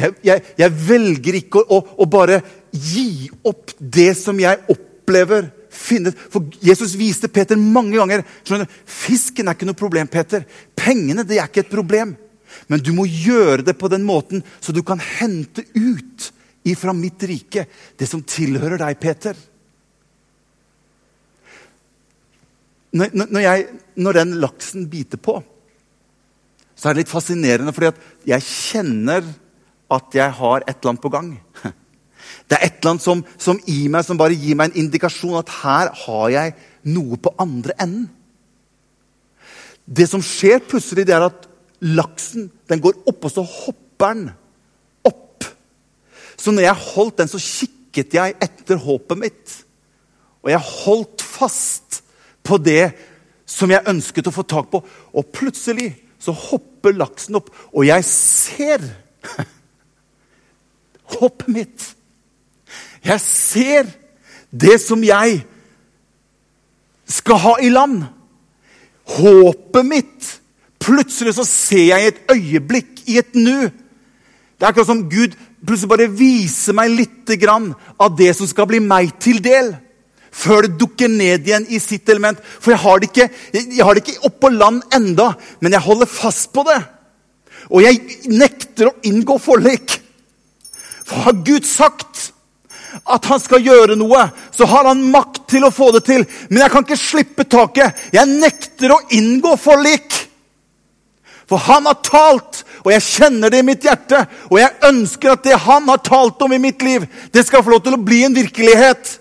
Jeg, 0.00 0.16
jeg, 0.24 0.44
jeg 0.58 0.76
velger 0.88 1.38
ikke 1.42 1.62
å, 1.62 1.78
å, 1.78 1.96
å, 2.00 2.08
bare 2.10 2.40
gi 2.72 3.28
opp 3.46 3.74
det 3.78 4.12
som 4.18 4.38
jeg 4.40 4.62
opplever 4.72 5.50
Finnet. 5.70 6.16
For 6.32 6.48
Jesus 6.64 6.96
viste 6.98 7.28
Peter 7.30 7.58
mange 7.58 7.94
ganger 7.94 8.24
skjønner, 8.42 8.66
Fisken 8.90 9.46
er 9.46 9.54
ikke 9.54 9.68
noe 9.68 9.78
problem, 9.78 10.08
Peter. 10.10 10.42
Pengene 10.74 11.22
det 11.26 11.38
er 11.38 11.46
ikke 11.46 11.62
et 11.62 11.70
problem. 11.70 12.16
Men 12.66 12.82
du 12.82 12.90
må 12.96 13.06
gjøre 13.06 13.62
det 13.66 13.76
på 13.78 13.90
den 13.92 14.02
måten 14.06 14.42
så 14.58 14.74
du 14.74 14.82
kan 14.86 14.98
hente 14.98 15.62
ut 15.78 16.30
ifra 16.66 16.92
mitt 16.96 17.22
rike 17.22 17.64
det 17.98 18.08
som 18.10 18.24
tilhører 18.26 18.82
deg, 18.82 18.98
Peter. 19.00 19.38
Når, 22.90 23.14
når, 23.14 23.40
jeg, 23.44 23.66
når 24.02 24.18
den 24.18 24.36
laksen 24.42 24.88
biter 24.90 25.20
på, 25.22 25.38
så 26.74 26.88
er 26.88 26.96
det 26.96 27.04
litt 27.04 27.12
fascinerende, 27.12 27.74
fordi 27.76 27.92
jeg 28.30 28.46
kjenner 28.46 29.22
at 29.90 30.16
jeg 30.16 30.36
har 30.38 30.64
et 30.64 30.76
eller 30.76 30.92
annet 30.92 31.04
på 31.04 31.12
gang. 31.12 31.30
Det 32.50 32.56
er 32.56 32.66
et 32.66 32.78
eller 32.80 32.92
annet 32.92 33.04
som, 33.04 33.22
som 33.38 33.58
i 33.70 33.84
meg 33.92 34.04
som 34.06 34.18
bare 34.18 34.34
gir 34.34 34.56
meg 34.58 34.70
en 34.70 34.84
indikasjon 34.84 35.38
at 35.38 35.52
her 35.60 35.92
har 36.04 36.26
jeg 36.34 36.54
noe 36.90 37.18
på 37.22 37.32
andre 37.42 37.76
enden. 37.78 38.08
Det 39.86 40.06
som 40.10 40.22
skjer 40.22 40.62
plutselig, 40.70 41.06
det 41.06 41.14
er 41.16 41.26
at 41.26 41.46
laksen 41.82 42.48
den 42.70 42.82
går 42.82 43.00
opp, 43.08 43.24
og 43.26 43.32
så 43.32 43.42
hopper 43.42 44.14
den 44.14 44.28
opp. 45.06 45.46
Så 46.38 46.54
når 46.54 46.68
jeg 46.68 46.84
holdt 46.90 47.22
den, 47.22 47.30
så 47.30 47.40
kikket 47.42 48.18
jeg 48.18 48.36
etter 48.42 48.78
håpet 48.82 49.18
mitt. 49.18 49.56
Og 50.44 50.52
jeg 50.52 50.62
holdt 50.84 51.24
fast 51.26 52.00
på 52.46 52.58
det 52.62 52.92
som 53.50 53.70
jeg 53.72 53.86
ønsket 53.90 54.30
å 54.30 54.34
få 54.34 54.46
tak 54.46 54.70
på. 54.72 54.82
Og 55.14 55.32
plutselig 55.34 55.92
så 56.20 56.34
hopper 56.36 56.94
laksen 56.96 57.38
opp, 57.40 57.48
og 57.72 57.86
jeg 57.88 58.04
ser 58.06 58.84
håpet 61.16 61.48
mitt. 61.48 61.86
Jeg 63.04 63.20
ser 63.22 63.90
det 64.50 64.76
som 64.82 65.02
jeg 65.04 65.42
skal 67.10 67.40
ha 67.44 67.54
i 67.62 67.70
land. 67.72 68.02
Håpet 69.18 69.86
mitt. 69.86 70.32
Plutselig 70.80 71.36
så 71.36 71.44
ser 71.44 71.90
jeg 71.90 72.02
i 72.02 72.10
et 72.10 72.20
øyeblikk, 72.32 73.04
i 73.06 73.18
et 73.20 73.34
nu. 73.34 73.68
Det 73.68 74.66
er 74.66 74.72
akkurat 74.72 74.90
som 74.90 75.06
Gud 75.10 75.36
plutselig 75.66 75.90
bare 75.90 76.08
viser 76.12 76.76
meg 76.76 76.92
litt 76.92 77.32
av 78.00 78.16
det 78.16 78.32
som 78.36 78.48
skal 78.48 78.68
bli 78.68 78.80
meg 78.80 79.12
til 79.20 79.42
del. 79.44 79.74
Før 80.30 80.62
det 80.62 80.78
dukker 80.78 81.10
ned 81.10 81.46
igjen 81.48 81.66
i 81.68 81.80
sitt 81.82 82.08
element. 82.08 82.38
For 82.38 82.72
jeg 82.72 82.80
har 82.80 83.00
det 83.00 83.10
ikke, 83.10 83.28
jeg 83.52 83.84
har 83.84 83.94
det 83.94 84.04
ikke 84.04 84.28
oppå 84.28 84.48
land 84.48 84.82
enda, 84.94 85.34
men 85.60 85.72
jeg 85.72 85.84
holder 85.84 86.06
fast 86.06 86.52
på 86.54 86.64
det. 86.68 86.78
Og 87.70 87.82
jeg 87.82 87.98
nekter 88.30 88.90
å 88.90 88.96
inngå 89.06 89.36
forlik. 89.42 89.98
For 91.10 91.26
har 91.26 91.42
Gud 91.42 91.66
sagt 91.66 92.30
at 93.06 93.26
han 93.30 93.40
skal 93.42 93.62
gjøre 93.62 93.96
noe, 93.98 94.28
så 94.54 94.66
har 94.70 94.86
han 94.90 95.02
makt 95.10 95.44
til 95.50 95.66
å 95.66 95.72
få 95.74 95.90
det 95.96 96.04
til. 96.06 96.24
Men 96.50 96.64
jeg 96.64 96.72
kan 96.72 96.86
ikke 96.86 96.98
slippe 96.98 97.46
taket. 97.50 97.98
Jeg 98.14 98.30
nekter 98.30 98.94
å 98.94 99.00
inngå 99.14 99.56
forlik. 99.58 100.14
For 101.50 101.58
han 101.66 101.88
har 101.90 101.98
talt, 102.06 102.62
og 102.84 102.92
jeg 102.94 103.02
kjenner 103.02 103.50
det 103.50 103.62
i 103.62 103.66
mitt 103.66 103.86
hjerte. 103.86 104.22
Og 104.52 104.60
jeg 104.60 104.76
ønsker 104.86 105.32
at 105.32 105.42
det 105.46 105.58
han 105.66 105.88
har 105.90 106.02
talt 106.06 106.42
om 106.46 106.54
i 106.54 106.62
mitt 106.62 106.82
liv, 106.86 107.08
det 107.34 107.42
skal 107.46 107.64
få 107.66 107.74
lov 107.74 107.82
til 107.86 107.98
å 107.98 108.04
bli 108.06 108.22
en 108.28 108.36
virkelighet. 108.36 109.16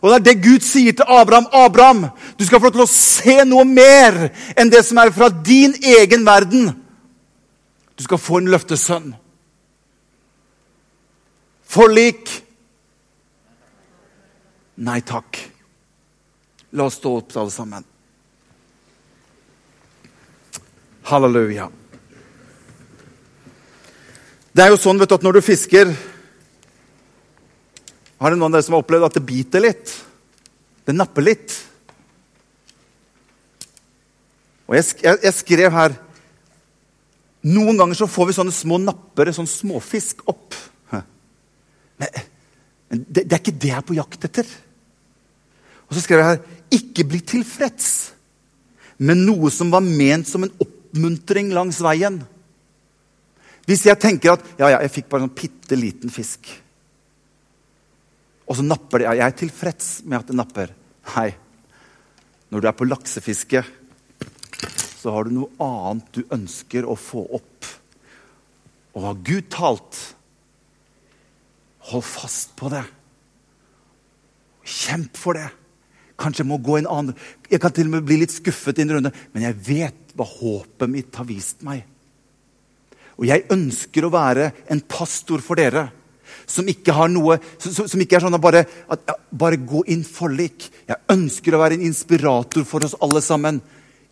Og 0.00 0.08
det 0.08 0.16
er 0.16 0.24
det 0.30 0.38
Gud 0.42 0.64
sier 0.66 0.96
til 0.96 1.12
Abraham. 1.20 1.50
Abraham, 1.52 2.06
du 2.40 2.46
skal 2.48 2.58
få 2.58 2.70
lov 2.70 2.78
til 2.78 2.86
å 2.86 2.90
se 2.90 3.36
noe 3.48 3.68
mer 3.68 4.30
enn 4.56 4.72
det 4.72 4.80
som 4.88 4.98
er 4.98 5.12
fra 5.14 5.28
din 5.28 5.76
egen 5.76 6.24
verden. 6.26 6.72
Du 7.92 8.08
skal 8.08 8.18
få 8.18 8.40
en 8.40 8.48
løftesønn. 8.50 9.12
Forlik? 11.72 12.28
Nei 14.84 15.00
takk. 15.08 15.38
La 16.76 16.84
oss 16.88 16.98
stå 17.00 17.14
opp, 17.16 17.30
alle 17.36 17.52
sammen. 17.52 17.84
Halleluja. 21.08 21.70
Det 24.52 24.64
er 24.64 24.72
jo 24.72 24.80
sånn 24.80 25.00
vet 25.00 25.08
du, 25.08 25.14
at 25.16 25.24
når 25.24 25.38
du 25.38 25.44
fisker 25.46 25.88
Har 28.20 28.30
det 28.30 28.36
noen 28.36 28.50
av 28.50 28.58
dere 28.58 28.66
som 28.66 28.76
har 28.76 28.82
opplevd 28.84 29.06
at 29.08 29.16
det 29.16 29.22
biter 29.26 29.64
litt? 29.64 29.94
Det 30.84 30.92
napper 30.94 31.24
litt. 31.24 31.54
Og 34.68 34.76
jeg, 34.76 34.90
jeg, 35.00 35.22
jeg 35.24 35.36
skrev 35.38 35.72
her 35.72 35.96
Noen 37.48 37.80
ganger 37.80 37.98
så 37.98 38.06
får 38.06 38.28
vi 38.28 38.36
sånne 38.36 38.54
små 38.54 38.76
nappere, 38.78 39.32
sånn 39.34 39.48
småfisk, 39.50 40.20
opp. 40.30 40.54
Men, 42.92 43.06
det, 43.08 43.24
det, 43.24 43.32
er 43.32 43.40
ikke 43.40 43.56
det 43.56 43.70
jeg 43.72 43.78
er 43.80 43.88
på 43.88 43.96
jakt 43.96 44.26
etter. 44.28 44.48
Og 45.88 45.96
så 45.96 46.04
skrev 46.04 46.20
jeg 46.20 46.28
her 46.28 46.76
ikke 46.76 47.08
bli 47.08 47.22
tilfreds 47.24 47.88
med 49.02 49.24
noe 49.24 49.50
som 49.52 49.72
var 49.72 49.84
ment 49.84 50.28
som 50.28 50.44
en 50.44 50.52
oppmuntring 50.62 51.50
langs 51.56 51.80
veien. 51.84 52.20
Hvis 53.64 53.86
jeg 53.86 54.00
tenker 54.02 54.34
at 54.34 54.44
ja, 54.58 54.74
ja, 54.74 54.82
jeg 54.84 54.92
fikk 54.98 55.08
bare 55.10 55.26
en 55.26 55.32
bitte 55.32 55.78
liten 55.78 56.12
fisk, 56.12 56.50
og 58.42 58.58
så 58.58 58.64
napper 58.66 59.00
det 59.00 59.06
Jeg 59.06 59.24
er 59.24 59.36
tilfreds 59.38 59.86
med 60.04 60.18
at 60.18 60.28
det 60.28 60.36
napper. 60.36 60.72
Nei. 61.14 61.30
Når 62.52 62.60
du 62.60 62.66
er 62.68 62.74
på 62.76 62.84
laksefiske, 62.84 63.62
så 64.98 65.14
har 65.14 65.24
du 65.24 65.32
noe 65.38 65.54
annet 65.62 66.10
du 66.12 66.34
ønsker 66.34 66.84
å 66.84 66.98
få 66.98 67.22
opp. 67.38 67.68
Og 68.92 69.06
har 69.06 69.22
Gud 69.24 69.48
talt, 69.54 70.00
Hold 71.92 72.04
fast 72.06 72.54
på 72.56 72.70
det. 72.72 72.84
Kjemp 74.64 75.18
for 75.18 75.36
det. 75.36 75.48
Kanskje 76.20 76.44
jeg 76.44 76.50
må 76.52 76.60
gå 76.62 76.76
en 76.78 76.90
annen 76.90 77.16
Jeg 77.50 77.60
kan 77.62 77.72
til 77.74 77.88
og 77.88 77.96
med 77.96 78.04
bli 78.06 78.20
litt 78.20 78.34
skuffet 78.34 78.78
i 78.78 78.84
en 78.84 78.94
runde, 78.96 79.10
men 79.32 79.46
jeg 79.48 79.58
vet 79.66 80.14
hva 80.16 80.26
håpet 80.28 80.90
mitt 80.92 81.16
har 81.18 81.26
vist 81.28 81.64
meg. 81.66 81.82
Og 83.18 83.26
jeg 83.28 83.44
ønsker 83.52 84.06
å 84.06 84.12
være 84.12 84.50
en 84.72 84.80
pastor 84.88 85.42
for 85.44 85.60
dere. 85.60 85.88
Som 86.48 86.68
ikke 86.70 86.94
har 86.96 87.10
noe 87.12 87.36
Som, 87.60 87.86
som 87.90 88.00
ikke 88.00 88.16
er 88.16 88.24
sånn 88.24 88.34
at 88.34 88.42
bare, 88.42 88.64
at, 88.64 89.02
ja, 89.08 89.16
bare 89.30 89.60
gå 89.60 89.84
inn 89.92 90.04
forlik. 90.06 90.68
Jeg 90.88 91.12
ønsker 91.12 91.54
å 91.54 91.62
være 91.62 91.78
en 91.78 91.86
inspirator 91.90 92.64
for 92.68 92.86
oss 92.86 92.96
alle 93.04 93.22
sammen. 93.24 93.60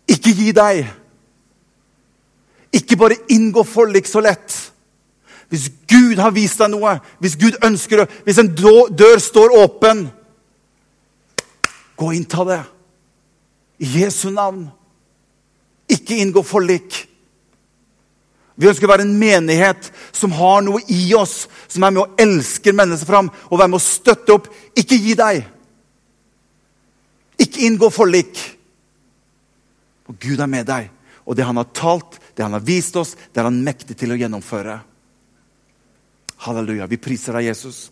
Ikke 0.09 0.35
gi 0.35 0.51
deg! 0.55 0.83
Ikke 2.71 2.95
bare 2.95 3.19
inngå 3.33 3.65
forlik 3.67 4.07
så 4.07 4.21
lett. 4.23 4.53
Hvis 5.51 5.67
Gud 5.91 6.19
har 6.23 6.31
vist 6.31 6.61
deg 6.61 6.71
noe, 6.71 6.95
hvis 7.19 7.35
Gud 7.35 7.57
ønsker 7.65 8.01
det, 8.01 8.09
hvis 8.23 8.39
en 8.39 8.53
dør 8.55 9.19
står 9.19 9.57
åpen 9.59 10.07
Gå 12.01 12.07
inn, 12.17 12.23
ta 12.25 12.41
det. 12.47 12.61
I 13.77 13.89
Jesu 13.99 14.31
navn. 14.33 14.63
Ikke 15.91 16.17
inngå 16.17 16.41
forlik. 16.41 16.95
Vi 18.57 18.69
ønsker 18.71 18.87
å 18.87 18.91
være 18.93 19.05
en 19.05 19.19
menighet 19.21 19.91
som 20.09 20.33
har 20.33 20.63
noe 20.65 20.81
i 20.89 21.11
oss, 21.13 21.43
som 21.69 21.85
er 21.85 21.93
med 21.93 22.01
å 22.01 22.23
elske 22.25 22.73
mennesker 22.73 23.05
fram 23.05 23.29
og 23.29 23.53
være 23.59 23.69
med 23.69 23.77
å 23.77 23.85
støtte 23.85 24.33
opp. 24.33 24.49
Ikke 24.73 24.97
gi 24.97 25.13
deg. 25.19 25.43
Ikke 27.37 27.67
inngå 27.67 27.91
forlik. 27.93 28.41
For 30.07 30.17
Gud 30.25 30.41
er 30.41 30.49
med 30.49 30.69
deg. 30.71 30.89
Og 31.29 31.37
det 31.37 31.45
han 31.45 31.59
har 31.61 31.69
talt, 31.69 32.17
det 32.33 32.47
han 32.47 32.57
har 32.57 32.65
vist 32.65 32.97
oss, 32.97 33.13
det 33.29 33.43
er 33.43 33.51
han 33.51 33.61
mektig 33.61 33.99
til 33.99 34.15
å 34.15 34.17
gjennomføre. 34.17 34.81
Halleluja. 36.41 36.89
Vi 36.89 36.97
priser 36.97 37.37
deg, 37.37 37.51
Jesus. 37.51 37.89